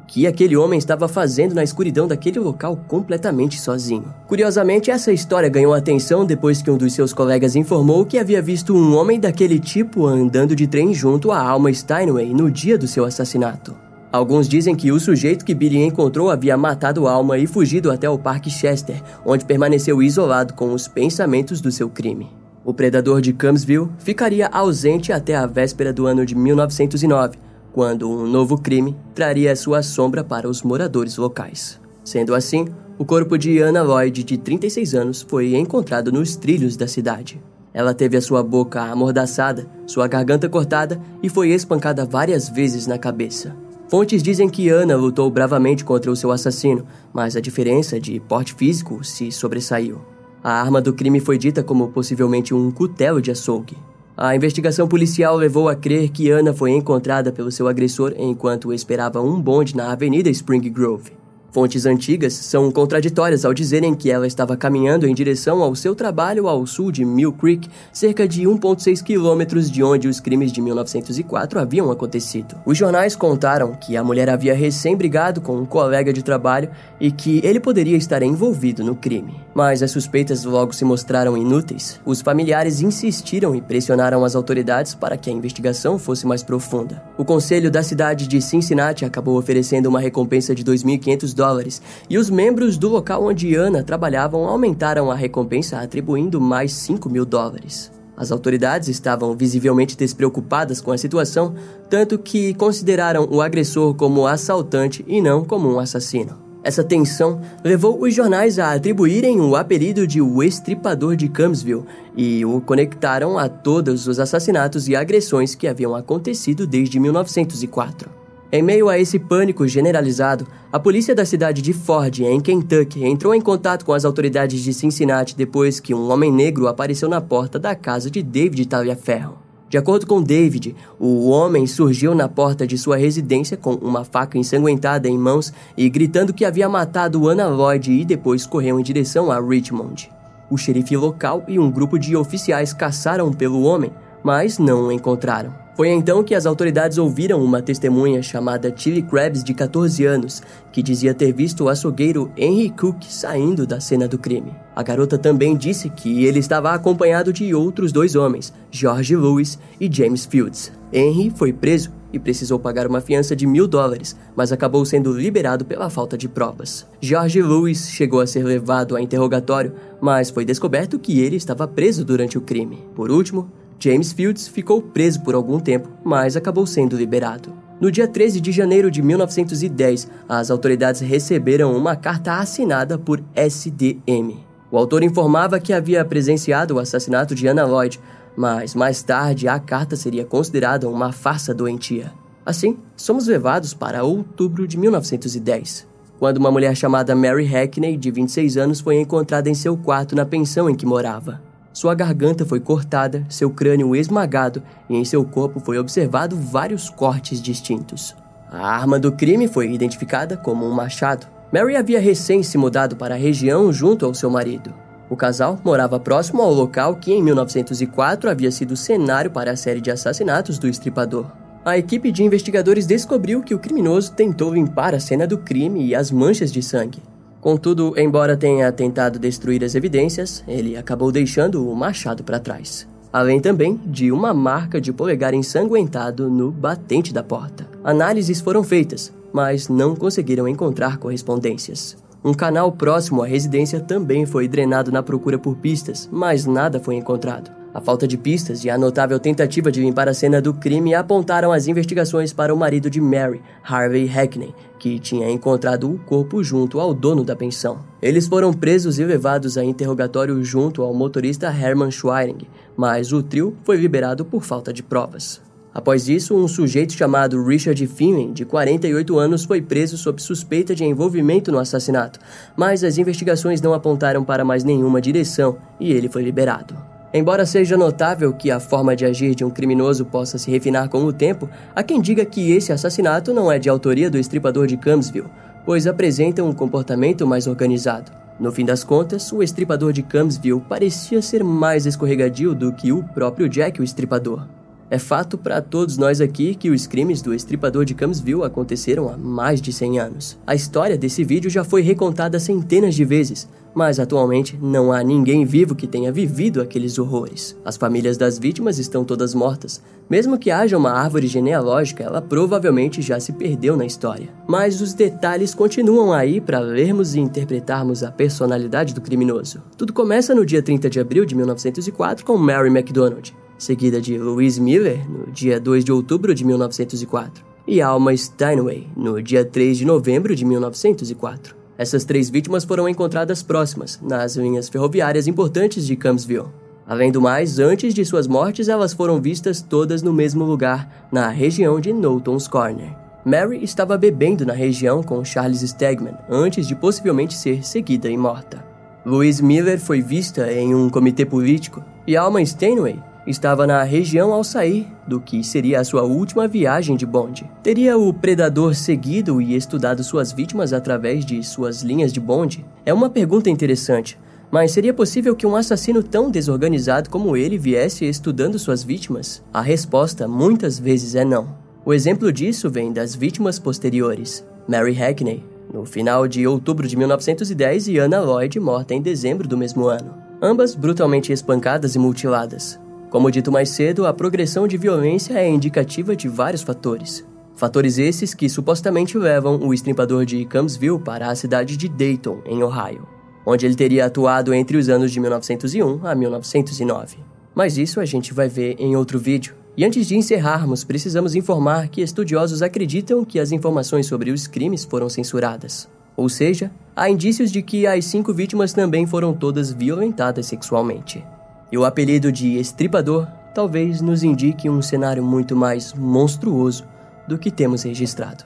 que 0.07 0.27
aquele 0.27 0.57
homem 0.57 0.79
estava 0.79 1.09
fazendo 1.09 1.55
na 1.55 1.65
escuridão 1.65 2.07
daquele 2.07 2.39
local 2.39 2.79
completamente 2.87 3.61
sozinho. 3.61 4.15
Curiosamente, 4.27 4.91
essa 4.91 5.13
história 5.13 5.49
ganhou 5.49 5.75
atenção 5.75 6.25
depois 6.25 6.63
que 6.63 6.71
um 6.71 6.77
dos 6.77 6.93
seus 6.93 7.13
colegas 7.13 7.57
informou 7.57 8.07
que 8.07 8.19
havia 8.19 8.41
visto 8.41 8.75
um 8.75 8.97
homem 8.97 9.19
daquele 9.19 9.59
tipo 9.59 10.07
andando 10.07 10.55
de 10.55 10.67
trem 10.67 10.95
junto 10.95 11.33
a 11.33 11.41
Alma 11.41 11.73
Steinway 11.73 12.33
no 12.33 12.51
dia 12.51 12.79
do 12.79 12.87
seu 12.87 13.05
assassinato. 13.05 13.77
Alguns 14.13 14.49
dizem 14.49 14.75
que 14.75 14.93
o 14.93 15.01
sujeito 15.01 15.45
que 15.45 15.55
Billy 15.55 15.83
encontrou 15.83 16.31
havia 16.31 16.57
matado 16.57 17.07
Alma 17.07 17.37
e 17.39 17.47
fugido 17.47 17.91
até 17.91 18.09
o 18.09 18.19
Parque 18.19 18.49
Chester, 18.49 19.03
onde 19.25 19.45
permaneceu 19.45 20.03
isolado 20.03 20.55
com 20.55 20.73
os 20.73 20.89
pensamentos 20.89 21.61
do 21.61 21.71
seu 21.71 21.91
crime. 21.91 22.31
O 22.65 22.73
predador 22.73 23.21
de 23.21 23.33
Camsville 23.33 23.89
ficaria 23.99 24.49
ausente 24.49 25.13
até 25.13 25.37
a 25.37 25.47
véspera 25.47 25.93
do 25.93 26.07
ano 26.07 26.25
de 26.25 26.35
1909, 26.35 27.37
quando 27.77 28.09
um 28.11 28.27
novo 28.27 28.57
crime 28.57 28.97
traria 29.15 29.55
sua 29.55 29.83
sombra 29.83 30.25
para 30.25 30.49
os 30.49 30.63
moradores 30.63 31.19
locais. 31.19 31.79
Sendo 32.03 32.35
assim, 32.35 32.65
o 32.99 33.05
corpo 33.05 33.37
de 33.37 33.61
Anna 33.61 33.83
Lloyd, 33.83 34.25
de 34.25 34.39
36 34.39 34.95
anos, 34.95 35.21
foi 35.21 35.55
encontrado 35.55 36.11
nos 36.11 36.37
trilhos 36.37 36.75
da 36.75 36.89
cidade. 36.89 37.39
Ela 37.75 37.93
teve 37.93 38.17
a 38.17 38.23
sua 38.23 38.43
boca 38.43 38.81
amordaçada, 38.81 39.67
sua 39.87 40.09
garganta 40.09 40.49
cortada 40.49 40.99
e 41.23 41.29
foi 41.29 41.51
espancada 41.51 42.07
várias 42.07 42.49
vezes 42.49 42.87
na 42.87 42.97
cabeça. 42.97 43.55
Fontes 43.91 44.23
dizem 44.23 44.49
que 44.49 44.71
Anna 44.71 44.97
lutou 44.97 45.31
bravamente 45.31 45.85
contra 45.85 46.11
o 46.11 46.17
seu 46.17 46.33
assassino, 46.33 46.87
mas 47.13 47.37
a 47.37 47.43
diferença 47.43 48.01
de 48.01 48.19
porte 48.21 48.55
físico 48.55 49.05
se 49.05 49.31
sobressaiu. 49.31 50.01
A 50.43 50.51
arma 50.51 50.81
do 50.81 50.95
crime 50.95 51.21
foi 51.21 51.37
dita 51.37 51.63
como 51.63 51.89
possivelmente 51.89 52.55
um 52.55 52.71
cutelo 52.71 53.21
de 53.21 53.31
açougue. 53.31 53.77
A 54.19 54.35
investigação 54.35 54.89
policial 54.89 55.37
levou 55.37 55.69
a 55.69 55.77
crer 55.77 56.09
que 56.09 56.31
Anna 56.31 56.55
foi 56.55 56.71
encontrada 56.71 57.31
pelo 57.31 57.53
seu 57.53 57.69
agressor 57.69 58.15
enquanto 58.17 58.73
esperava 58.73 59.21
um 59.21 59.39
bonde 59.39 59.77
na 59.77 59.93
Avenida 59.93 60.31
Spring 60.31 60.71
Grove. 60.71 61.13
Fontes 61.57 61.87
antigas 61.87 62.35
são 62.35 62.71
contraditórias 62.71 63.43
ao 63.43 63.55
dizerem 63.55 63.95
que 63.95 64.11
ela 64.11 64.27
estava 64.27 64.59
caminhando 64.59 65.07
em 65.07 65.15
direção 65.15 65.63
ao 65.63 65.75
seu 65.75 65.95
trabalho 65.95 66.49
ao 66.49 66.67
sul 66.67 66.93
de 66.93 67.03
Mill 67.03 67.33
Creek, 67.33 67.71
cerca 67.91 68.29
de 68.29 68.43
1,6 68.43 69.03
quilômetros 69.03 69.71
de 69.71 69.83
onde 69.83 70.07
os 70.07 70.21
crimes 70.21 70.53
de 70.53 70.61
1904 70.61 71.59
haviam 71.59 71.91
acontecido. 71.91 72.57
Os 72.67 72.77
jornais 72.77 73.17
contaram 73.17 73.73
que 73.73 73.97
a 73.97 74.05
mulher 74.05 74.29
havia 74.29 74.53
recém 74.53 74.95
brigado 74.95 75.41
com 75.41 75.57
um 75.57 75.65
colega 75.65 76.13
de 76.13 76.23
trabalho 76.23 76.69
e 77.01 77.11
que 77.11 77.41
ele 77.43 77.59
poderia 77.59 77.97
estar 77.97 78.23
envolvido 78.23 78.85
no 78.85 78.95
crime. 78.95 79.41
Mas 79.55 79.83
as 79.83 79.91
suspeitas 79.91 80.45
logo 80.45 80.75
se 80.75 80.85
mostraram 80.85 81.39
inúteis. 81.39 81.99
Os 82.05 82.21
familiares 82.21 82.83
insistiram 82.83 83.55
e 83.55 83.63
pressionaram 83.63 84.27
as 84.27 84.37
autoridades 84.37 84.95
para 84.95 85.17
que 85.17 85.31
a 85.31 85.33
investigação 85.33 85.99
fosse 85.99 86.27
mais 86.27 86.43
profunda. 86.43 87.03
O 87.17 87.25
conselho 87.25 87.71
da 87.71 87.83
cidade 87.83 88.29
de 88.29 88.43
Cincinnati 88.43 89.07
acabou 89.07 89.39
oferecendo 89.39 89.87
uma 89.87 90.01
recompensa 90.01 90.55
de 90.55 90.63
2.500 90.63 91.35
dólares 91.35 91.46
dólares, 91.47 91.81
e 92.11 92.19
os 92.19 92.29
membros 92.29 92.77
do 92.77 92.89
local 92.89 93.25
onde 93.25 93.55
Ana 93.55 93.83
trabalhavam 93.83 94.49
aumentaram 94.49 95.11
a 95.11 95.15
recompensa 95.15 95.79
atribuindo 95.79 96.41
mais 96.41 96.73
5 96.73 97.09
mil 97.09 97.25
dólares. 97.25 97.93
As 98.17 98.33
autoridades 98.33 98.89
estavam 98.89 99.37
visivelmente 99.37 99.97
despreocupadas 99.97 100.81
com 100.81 100.91
a 100.91 100.99
situação, 100.99 101.55
tanto 101.89 102.19
que 102.19 102.55
consideraram 102.55 103.29
o 103.31 103.41
agressor 103.41 103.95
como 103.95 104.27
assaltante 104.27 105.05
e 105.07 105.21
não 105.21 105.45
como 105.45 105.73
um 105.73 105.79
assassino. 105.79 106.47
Essa 106.65 106.83
tensão 106.83 107.41
levou 107.63 108.03
os 108.03 108.13
jornais 108.13 108.59
a 108.59 108.73
atribuírem 108.73 109.41
o 109.41 109.55
apelido 109.55 110.05
de 110.05 110.21
o 110.21 110.43
Estripador 110.43 111.15
de 111.15 111.29
Camsville 111.29 111.85
e 112.17 112.45
o 112.45 112.61
conectaram 112.61 113.39
a 113.39 113.49
todos 113.49 114.09
os 114.09 114.19
assassinatos 114.19 114.89
e 114.89 114.97
agressões 114.97 115.55
que 115.55 115.69
haviam 115.69 115.95
acontecido 115.95 116.67
desde 116.67 116.99
1904. 116.99 118.26
Em 118.53 118.63
meio 118.63 118.89
a 118.89 118.97
esse 118.97 119.19
pânico 119.19 119.67
generalizado, 119.67 120.47
a 120.73 120.79
polícia 120.79 121.17
da 121.17 121.25
cidade 121.25 121.61
de 121.61 121.73
Ford, 121.73 122.21
em 122.21 122.41
Kentucky, 122.41 123.05
entrou 123.05 123.35
em 123.35 123.41
contato 123.41 123.85
com 123.85 123.93
as 123.93 124.05
autoridades 124.05 124.61
de 124.61 124.73
Cincinnati 124.73 125.37
depois 125.37 125.81
que 125.81 125.93
um 125.93 126.11
homem 126.11 126.31
negro 126.31 126.69
apareceu 126.69 127.09
na 127.09 127.21
porta 127.21 127.59
da 127.59 127.75
casa 127.75 128.09
de 128.09 128.23
David 128.23 128.69
Taliaferro. 128.69 129.39
De 129.69 129.77
acordo 129.77 130.07
com 130.07 130.23
David, 130.23 130.77
o 130.97 131.29
homem 131.29 131.67
surgiu 131.67 132.15
na 132.15 132.29
porta 132.29 132.65
de 132.65 132.79
sua 132.79 132.97
residência 132.97 133.57
com 133.57 133.75
uma 133.75 134.05
faca 134.05 134.39
ensanguentada 134.39 135.09
em 135.09 135.19
mãos 135.19 135.53
e 135.77 135.91
gritando 135.91 136.33
que 136.33 136.45
havia 136.45 136.69
matado 136.69 137.29
Anna 137.29 137.49
Lloyd 137.49 137.91
e 137.91 138.05
depois 138.05 138.47
correu 138.47 138.79
em 138.79 138.83
direção 138.85 139.29
a 139.33 139.41
Richmond. 139.41 140.09
O 140.49 140.57
xerife 140.57 140.97
local 140.97 141.43
e 141.49 141.59
um 141.59 141.69
grupo 141.69 141.99
de 141.99 142.17
oficiais 142.17 142.73
caçaram 142.73 143.33
pelo 143.33 143.63
homem, 143.63 143.91
mas 144.23 144.57
não 144.57 144.87
o 144.87 144.93
encontraram. 144.93 145.66
Foi 145.77 145.91
então 145.91 146.25
que 146.25 146.35
as 146.35 146.47
autoridades 146.47 146.97
ouviram 146.97 147.45
uma 147.45 147.61
testemunha 147.61 148.23
chamada 148.23 148.71
Tilly 148.71 149.03
Krebs, 149.03 149.45
de 149.45 149.53
14 149.53 150.07
anos, 150.07 150.43
que 150.73 150.83
dizia 150.83 151.13
ter 151.13 151.35
visto 151.35 151.65
o 151.65 151.69
açougueiro 151.69 152.33
Henry 152.35 152.71
Cook 152.71 153.05
saindo 153.05 153.67
da 153.67 153.79
cena 153.79 154.09
do 154.09 154.17
crime. 154.17 154.55
A 154.75 154.83
garota 154.83 155.19
também 155.19 155.55
disse 155.55 155.91
que 155.91 156.25
ele 156.25 156.39
estava 156.39 156.73
acompanhado 156.73 157.31
de 157.31 157.55
outros 157.55 157.93
dois 157.93 158.17
homens, 158.17 158.55
George 158.71 159.15
Lewis 159.15 159.59
e 159.79 159.87
James 159.93 160.25
Fields. 160.25 160.73
Henry 160.91 161.29
foi 161.29 161.53
preso 161.53 161.93
e 162.11 162.19
precisou 162.19 162.59
pagar 162.59 162.87
uma 162.87 163.03
fiança 163.03 163.37
de 163.37 163.47
mil 163.47 163.69
dólares, 163.69 164.17
mas 164.35 164.53
acabou 164.53 164.83
sendo 164.87 165.13
liberado 165.13 165.67
pela 165.67 165.91
falta 165.91 166.17
de 166.17 166.27
provas. 166.27 166.87
George 167.03 167.43
Lewis 167.43 167.91
chegou 167.91 168.21
a 168.21 168.27
ser 168.27 168.45
levado 168.45 168.97
a 168.97 169.03
interrogatório, 169.03 169.75
mas 170.01 170.31
foi 170.31 170.47
descoberto 170.47 170.99
que 170.99 171.21
ele 171.21 171.37
estava 171.37 171.69
preso 171.69 172.03
durante 172.03 172.39
o 172.39 172.41
crime. 172.41 172.79
Por 172.95 173.11
último, 173.11 173.51
James 173.79 174.13
Fields 174.13 174.49
ficou 174.49 174.81
preso 174.81 175.21
por 175.23 175.35
algum 175.35 175.61
tempo, 175.61 175.89
mas 176.05 176.37
acabou 176.37 176.67
sendo 176.67 176.97
liberado. 176.97 177.53
No 177.81 177.91
dia 177.91 178.09
13 178.09 178.41
de 178.41 178.53
janeiro 178.53 178.91
de 178.91 179.03
1910, 179.03 180.11
as 180.29 180.51
autoridades 180.51 181.01
receberam 181.01 181.77
uma 181.77 181.95
carta 181.95 182.35
assinada 182.35 182.99
por 182.99 183.23
SDM. 183.35 184.39
O 184.71 184.79
autor 184.79 185.03
informava 185.03 185.61
que 185.61 185.73
havia 185.73 186.05
presenciado 186.05 186.75
o 186.75 186.79
assassinato 186.79 187.35
de 187.35 187.47
Anna 187.47 187.67
Lloyd, 187.67 188.01
mas 188.37 188.75
mais 188.75 189.03
tarde 189.03 189.47
a 189.47 189.59
carta 189.59 189.95
seria 189.95 190.25
considerada 190.25 190.89
uma 190.89 191.13
farsa 191.13 191.55
doentia. 191.55 192.13
Assim, 192.45 192.79
somos 192.97 193.27
levados 193.27 193.75
para 193.75 194.05
outubro 194.05 194.67
de 194.67 194.79
1910, 194.79 195.87
quando 196.19 196.39
uma 196.39 196.51
mulher 196.51 196.75
chamada 196.75 197.15
Mary 197.15 197.45
Hackney, 197.45 197.97
de 197.97 198.11
26 198.11 198.57
anos, 198.57 198.81
foi 198.81 198.99
encontrada 198.99 199.51
em 199.51 199.55
seu 199.55 199.77
quarto 199.77 200.17
na 200.17 200.25
pensão 200.25 200.69
em 200.69 200.75
que 200.75 200.87
morava. 200.87 201.43
Sua 201.77 201.95
garganta 201.95 202.47
foi 202.47 202.59
cortada, 202.59 203.27
seu 203.29 203.51
crânio 203.51 203.95
esmagado 203.95 204.63
e 204.89 204.97
em 204.97 205.05
seu 205.05 205.23
corpo 205.23 205.61
foi 205.61 205.77
observado 205.77 206.35
vários 206.35 206.89
cortes 206.89 207.39
distintos. 207.39 208.17
A 208.51 208.67
arma 208.67 208.99
do 208.99 209.13
crime 209.13 209.47
foi 209.47 209.71
identificada 209.71 210.39
como 210.39 210.65
um 210.65 210.73
machado. 210.73 211.27
Mary 211.53 211.77
havia 211.77 212.01
recém 212.01 212.43
se 212.43 212.57
mudado 212.57 212.97
para 212.97 213.15
a 213.15 213.19
região 213.19 213.71
junto 213.71 214.07
ao 214.07 214.15
seu 214.15 214.31
marido. 214.31 214.73
O 215.11 215.17
casal 215.17 215.61
morava 215.63 216.01
próximo 216.01 216.41
ao 216.41 216.51
local 216.51 216.97
que 216.97 217.13
em 217.13 217.23
1904 217.23 218.31
havia 218.31 218.51
sido 218.51 218.75
cenário 218.75 219.31
para 219.31 219.51
a 219.51 219.57
série 219.57 219.83
de 219.83 219.91
assassinatos 219.91 220.59
do 220.59 220.67
estripador. 220.67 221.27
A 221.63 221.77
equipe 221.77 222.11
de 222.11 222.25
investigadores 222.25 222.87
descobriu 222.87 223.43
que 223.43 223.55
o 223.55 223.59
criminoso 223.59 224.13
tentou 224.13 224.55
limpar 224.55 224.95
a 224.95 225.01
cena 225.01 225.27
do 225.27 225.37
crime 225.37 225.85
e 225.85 225.95
as 225.95 226.11
manchas 226.11 226.51
de 226.51 226.63
sangue. 226.63 227.03
Contudo, 227.47 227.95
embora 227.97 228.37
tenha 228.37 228.73
tentado 228.73 229.21
destruir 229.21 229.63
as 229.63 229.77
evidências, 229.77 230.43
ele 230.49 230.77
acabou 230.77 231.13
deixando 231.13 231.71
o 231.71 231.77
machado 231.77 232.25
para 232.25 232.41
trás. 232.41 232.89
Além 233.13 233.39
também 233.39 233.81
de 233.87 234.11
uma 234.11 234.35
marca 234.35 234.81
de 234.81 234.93
polegar 234.93 235.33
ensanguentado 235.33 236.29
no 236.29 236.51
batente 236.51 237.15
da 237.15 237.23
porta. 237.23 237.65
Análises 237.85 238.41
foram 238.41 238.65
feitas, 238.65 239.13
mas 239.33 239.69
não 239.69 239.95
conseguiram 239.95 240.49
encontrar 240.49 240.99
correspondências. 240.99 241.97
Um 242.25 242.35
canal 242.35 242.73
próximo 242.73 243.23
à 243.23 243.27
residência 243.27 243.79
também 243.79 244.27
foi 244.27 244.49
drenado 244.49 244.91
na 244.91 245.01
procura 245.01 245.39
por 245.39 245.55
pistas, 245.57 246.09
mas 246.11 246.47
nada 246.47 246.81
foi 246.81 246.97
encontrado. 246.97 247.53
A 247.77 247.81
falta 247.83 248.09
de 248.09 248.17
pistas 248.17 248.65
e 248.65 248.71
a 248.71 248.79
notável 248.79 249.21
tentativa 249.21 249.71
de 249.71 249.83
limpar 249.83 250.09
a 250.09 250.15
cena 250.15 250.41
do 250.41 250.55
crime 250.55 250.95
apontaram 250.95 251.53
as 251.53 251.69
investigações 251.69 252.33
para 252.33 252.55
o 252.55 252.57
marido 252.57 252.89
de 252.89 253.03
Mary, 253.03 253.43
Harvey 253.63 254.07
Hackney, 254.07 254.55
que 254.79 254.99
tinha 254.99 255.29
encontrado 255.31 255.93
o 255.93 255.99
corpo 255.99 256.43
junto 256.43 256.81
ao 256.81 256.95
dono 256.95 257.23
da 257.23 257.37
pensão. 257.37 257.81
Eles 258.01 258.27
foram 258.27 258.51
presos 258.51 258.99
e 258.99 259.05
levados 259.05 259.59
a 259.59 259.63
interrogatório 259.63 260.43
junto 260.43 260.81
ao 260.83 260.95
motorista 260.95 261.49
Herman 261.49 261.91
Schweiring, 261.91 262.49
mas 262.75 263.13
o 263.13 263.23
trio 263.23 263.55
foi 263.63 263.77
liberado 263.77 264.25
por 264.25 264.43
falta 264.43 264.73
de 264.73 264.83
provas. 264.83 265.43
Após 265.75 266.09
isso, 266.09 266.35
um 266.35 266.49
sujeito 266.49 266.95
chamado 266.95 267.45
Richard 267.45 267.87
Finley, 267.89 268.33
de 268.33 268.47
48 268.47 269.19
anos, 269.19 269.45
foi 269.45 269.61
preso 269.61 269.99
sob 269.99 270.23
suspeita 270.23 270.75
de 270.75 270.83
envolvimento 270.83 271.53
no 271.53 271.59
assassinato, 271.59 272.21
mas 272.57 272.83
as 272.83 272.97
investigações 272.97 273.61
não 273.61 273.75
apontaram 273.75 274.25
para 274.25 274.47
mais 274.47 274.65
nenhuma 274.65 274.99
direção 274.99 275.59
e 275.79 275.93
ele 275.93 276.09
foi 276.09 276.23
liberado. 276.23 276.96
Embora 277.17 277.47
seja 277.47 277.79
notável 277.79 278.31
que 278.31 278.51
a 278.51 278.61
forma 278.61 278.95
de 278.95 279.07
agir 279.07 279.35
de 279.35 279.43
um 279.43 279.49
criminoso 279.49 280.05
possa 280.05 280.37
se 280.37 280.51
refinar 280.51 280.91
com 280.91 281.03
o 281.03 281.11
tempo, 281.15 281.49
há 281.75 281.83
quem 281.83 281.99
diga 281.99 282.27
que 282.27 282.53
esse 282.53 282.75
assassinato 282.75 283.33
não 283.33 283.51
é 283.51 283.59
de 283.59 283.71
autoria 283.71 284.11
do 284.11 284.19
estripador 284.19 284.67
de 284.67 284.77
Camsville, 284.77 285.31
pois 285.65 285.87
apresenta 285.87 286.45
um 286.45 286.53
comportamento 286.53 287.27
mais 287.27 287.47
organizado. 287.47 288.13
No 288.39 288.53
fim 288.53 288.67
das 288.67 288.85
contas, 288.85 289.33
o 289.33 289.43
estripador 289.43 289.95
de 289.95 290.03
Camsville 290.03 290.61
parecia 290.61 291.23
ser 291.23 291.43
mais 291.43 291.87
escorregadio 291.87 292.55
do 292.55 292.71
que 292.71 292.93
o 292.93 293.03
próprio 293.03 293.49
Jack, 293.49 293.81
o 293.81 293.85
estripador. 293.85 294.47
É 294.89 295.01
fato 295.01 295.37
para 295.37 295.61
todos 295.61 295.99
nós 295.99 296.21
aqui 296.21 296.55
que 296.55 296.71
os 296.71 296.87
crimes 296.87 297.21
do 297.21 297.35
estripador 297.35 297.85
de 297.85 297.93
Camsville 297.93 298.45
aconteceram 298.45 299.09
há 299.09 299.17
mais 299.17 299.61
de 299.61 299.73
100 299.73 299.99
anos. 299.99 300.39
A 300.47 300.55
história 300.55 300.97
desse 300.97 301.25
vídeo 301.25 301.51
já 301.51 301.65
foi 301.65 301.83
recontada 301.83 302.39
centenas 302.39 302.95
de 302.95 303.05
vezes, 303.05 303.49
mas 303.75 303.99
atualmente 303.99 304.57
não 304.63 304.93
há 304.93 305.03
ninguém 305.03 305.45
vivo 305.45 305.75
que 305.75 305.89
tenha 305.89 306.13
vivido 306.13 306.63
aqueles 306.63 307.01
horrores. 307.01 307.57
As 307.65 307.77
famílias 307.77 308.17
das 308.17 308.39
vítimas 308.39 308.79
estão 308.79 309.05
todas 309.05 309.35
mortas. 309.35 309.83
Mesmo 310.09 310.39
que 310.39 310.53
haja 310.53 310.79
uma 310.79 310.93
árvore 310.93 311.27
genealógica, 311.27 312.05
ela 312.05 312.23
provavelmente 312.23 313.03
já 313.03 313.19
se 313.19 313.33
perdeu 313.33 313.77
na 313.77 313.85
história. 313.85 314.29
Mas 314.47 314.81
os 314.81 314.95
detalhes 314.95 315.53
continuam 315.53 316.13
aí 316.13 316.41
para 316.41 316.61
lermos 316.61 317.17
e 317.17 317.21
interpretarmos 317.21 318.05
a 318.05 318.13
personalidade 318.13 318.95
do 318.95 319.01
criminoso. 319.01 319.61
Tudo 319.77 319.93
começa 319.93 320.33
no 320.33 320.47
dia 320.47 320.63
30 320.63 320.89
de 320.89 321.01
abril 321.01 321.25
de 321.25 321.35
1904 321.35 322.25
com 322.25 322.37
Mary 322.37 322.71
MacDonald 322.71 323.35
seguida 323.59 324.01
de 324.01 324.19
Louise 324.19 324.61
Miller, 324.61 325.09
no 325.11 325.31
dia 325.31 325.59
2 325.59 325.85
de 325.85 325.93
outubro 325.93 326.35
de 326.35 326.45
1904, 326.45 327.45
e 327.67 327.81
Alma 327.81 328.17
Steinway, 328.17 328.89
no 328.97 329.23
dia 329.23 329.45
3 329.45 329.79
de 329.79 329.85
novembro 329.85 330.35
de 330.35 330.45
1904. 330.45 331.57
Essas 331.79 332.05
três 332.05 332.31
vítimas 332.31 332.65
foram 332.65 332.89
encontradas 332.89 333.43
próximas, 333.43 334.01
nas 334.03 334.37
linhas 334.37 334.69
ferroviárias 334.69 335.27
importantes 335.27 335.87
de 335.87 335.97
Camsville. 335.97 336.47
Além 336.87 337.11
do 337.11 337.21
mais, 337.21 337.59
antes 337.59 337.93
de 337.93 338.05
suas 338.05 338.27
mortes, 338.27 338.69
elas 338.69 338.93
foram 338.93 339.21
vistas 339.21 339.61
todas 339.61 340.03
no 340.03 340.13
mesmo 340.13 340.45
lugar, 340.45 341.09
na 341.11 341.29
região 341.29 341.81
de 341.81 341.93
Knowlton's 341.93 342.47
Corner. 342.47 342.97
Mary 343.25 343.63
estava 343.63 343.99
bebendo 343.99 344.47
na 344.47 344.53
região 344.53 345.03
com 345.03 345.25
Charles 345.25 345.61
Stegman 345.63 346.15
antes 346.31 346.67
de 346.69 346.77
possivelmente 346.77 347.35
ser 347.35 347.67
seguida 347.67 348.09
e 348.09 348.17
morta. 348.17 348.65
Louise 349.05 349.43
Miller 349.43 349.81
foi 349.81 350.01
vista 350.01 350.51
em 350.53 350.75
um 350.75 350.89
comitê 350.89 351.27
político 351.27 351.83
e 352.07 352.17
Alma 352.17 352.45
Steinway 352.45 353.01
estava 353.27 353.67
na 353.67 353.83
região 353.83 354.33
ao 354.33 354.45
sair 354.45 354.87
do 355.07 355.21
que 355.21 355.43
seria 355.43 355.81
a 355.81 355.85
sua 355.85 356.03
última 356.03 356.47
viagem 356.47 356.97
de 356.97 357.05
bonde. 357.05 357.49
Teria 357.63 357.99
o 357.99 358.13
predador 358.13 358.75
seguido 358.75 359.41
e 359.43 359.57
estudado 359.57 360.05
suas 360.05 360.33
vítimas 360.33 360.73
através 360.73 361.25
de 361.25 361.43
suas 361.43 361.83
linhas 361.83 362.13
de 362.13 362.21
bonde? 362.21 362.65
É 362.85 362.95
uma 362.95 363.11
pergunta 363.11 363.51
interessante, 363.51 364.19
mas 364.51 364.71
seria 364.71 364.95
possível 364.95 365.35
que 365.35 365.47
um 365.47 365.57
assassino 365.57 366.03
tão 366.03 366.31
desorganizado 366.31 367.11
como 367.11 367.37
ele 367.37 367.59
viesse 367.59 368.05
estudando 368.05 368.59
suas 368.59 368.83
vítimas? 368.83 369.43
A 369.53 369.61
resposta 369.61 370.29
muitas 370.29 370.79
vezes 370.79 371.15
é 371.15 371.25
não. 371.25 371.49
O 371.85 371.93
exemplo 371.93 372.33
disso 372.33 372.71
vem 372.71 372.93
das 372.93 373.15
vítimas 373.15 373.59
posteriores. 373.59 374.45
Mary 374.69 374.93
Hackney, 374.93 375.45
no 375.73 375.85
final 375.85 376.27
de 376.27 376.47
outubro 376.47 376.87
de 376.87 376.97
1910, 376.97 377.89
e 377.89 377.99
Anna 377.99 378.21
Lloyd, 378.21 378.59
morta 378.59 378.95
em 378.95 379.03
dezembro 379.03 379.47
do 379.47 379.57
mesmo 379.57 379.87
ano. 379.87 380.15
Ambas 380.41 380.75
brutalmente 380.75 381.33
espancadas 381.33 381.95
e 381.95 381.99
mutiladas. 381.99 382.79
Como 383.11 383.31
dito 383.31 383.53
mais 383.53 383.71
cedo, 383.71 384.05
a 384.05 384.13
progressão 384.13 384.67
de 384.67 384.77
violência 384.77 385.35
é 385.35 385.49
indicativa 385.49 386.17
de 386.17 386.29
vários 386.29 386.63
fatores. 386.63 387.25
Fatores 387.55 387.99
esses 387.99 388.35
que 388.35 388.49
supostamente 388.49 389.17
levam 389.17 389.59
o 389.63 389.73
estripador 389.73 390.27
de 390.27 390.45
Camsville 390.45 390.99
para 390.99 391.29
a 391.29 391.35
cidade 391.35 391.77
de 391.77 391.89
Dayton, 391.89 392.43
em 392.45 392.63
Ohio, 392.63 393.07
onde 393.47 393.65
ele 393.65 393.77
teria 393.77 394.07
atuado 394.07 394.53
entre 394.53 394.77
os 394.77 394.89
anos 394.89 395.13
de 395.13 395.21
1901 395.21 396.07
a 396.07 396.15
1909. 396.15 397.19
Mas 397.55 397.79
isso 397.79 398.01
a 398.01 398.05
gente 398.05 398.35
vai 398.35 398.49
ver 398.49 398.77
em 398.79 398.97
outro 398.97 399.19
vídeo. 399.19 399.55
E 399.77 399.85
antes 399.85 400.07
de 400.07 400.17
encerrarmos, 400.17 400.85
precisamos 400.85 401.35
informar 401.35 401.89
que 401.89 402.03
estudiosos 402.03 402.61
acreditam 402.61 403.25
que 403.25 403.39
as 403.39 403.53
informações 403.53 404.07
sobre 404.07 404.31
os 404.31 404.47
crimes 404.47 404.85
foram 404.85 405.09
censuradas. 405.09 405.89
Ou 406.17 406.29
seja, 406.29 406.71
há 406.95 407.09
indícios 407.09 407.53
de 407.53 407.63
que 407.63 407.87
as 407.87 408.05
cinco 408.05 408.35
vítimas 408.35 408.73
também 408.73 409.07
foram 409.07 409.33
todas 409.33 409.71
violentadas 409.71 410.47
sexualmente. 410.47 411.23
E 411.71 411.79
o 411.79 411.85
apelido 411.85 412.31
de 412.31 412.57
Estripador 412.59 413.27
talvez 413.55 414.01
nos 414.01 414.23
indique 414.23 414.69
um 414.69 414.83
cenário 414.83 415.23
muito 415.23 415.57
mais 415.57 415.93
monstruoso 415.95 416.85
do 417.27 417.39
que 417.39 417.51
temos 417.51 417.83
registrado. 417.83 418.45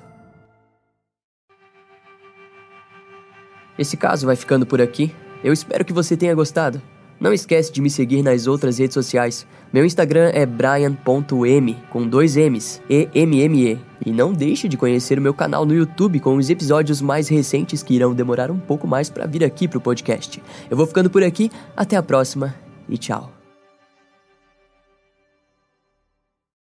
Esse 3.78 3.96
caso 3.96 4.26
vai 4.26 4.36
ficando 4.36 4.66
por 4.66 4.80
aqui. 4.80 5.14
Eu 5.42 5.52
espero 5.52 5.84
que 5.84 5.92
você 5.92 6.16
tenha 6.16 6.34
gostado. 6.34 6.80
Não 7.18 7.32
esquece 7.32 7.72
de 7.72 7.82
me 7.82 7.90
seguir 7.90 8.22
nas 8.22 8.46
outras 8.46 8.78
redes 8.78 8.94
sociais. 8.94 9.46
Meu 9.72 9.84
Instagram 9.84 10.30
é 10.32 10.46
brian.m 10.46 11.76
com 11.90 12.06
dois 12.06 12.36
M's, 12.36 12.80
E-M-M-E. 12.88 13.78
E 14.04 14.10
não 14.10 14.32
deixe 14.32 14.68
de 14.68 14.76
conhecer 14.76 15.18
o 15.18 15.22
meu 15.22 15.34
canal 15.34 15.66
no 15.66 15.74
YouTube 15.74 16.20
com 16.20 16.36
os 16.36 16.48
episódios 16.48 17.02
mais 17.02 17.28
recentes 17.28 17.82
que 17.82 17.94
irão 17.94 18.14
demorar 18.14 18.50
um 18.50 18.58
pouco 18.58 18.86
mais 18.86 19.10
para 19.10 19.26
vir 19.26 19.44
aqui 19.44 19.68
pro 19.68 19.80
podcast. 19.80 20.42
Eu 20.70 20.76
vou 20.76 20.86
ficando 20.86 21.10
por 21.10 21.22
aqui, 21.22 21.50
até 21.76 21.96
a 21.96 22.02
próxima 22.02 22.54
e 22.90 22.98
tchau. 22.98 23.39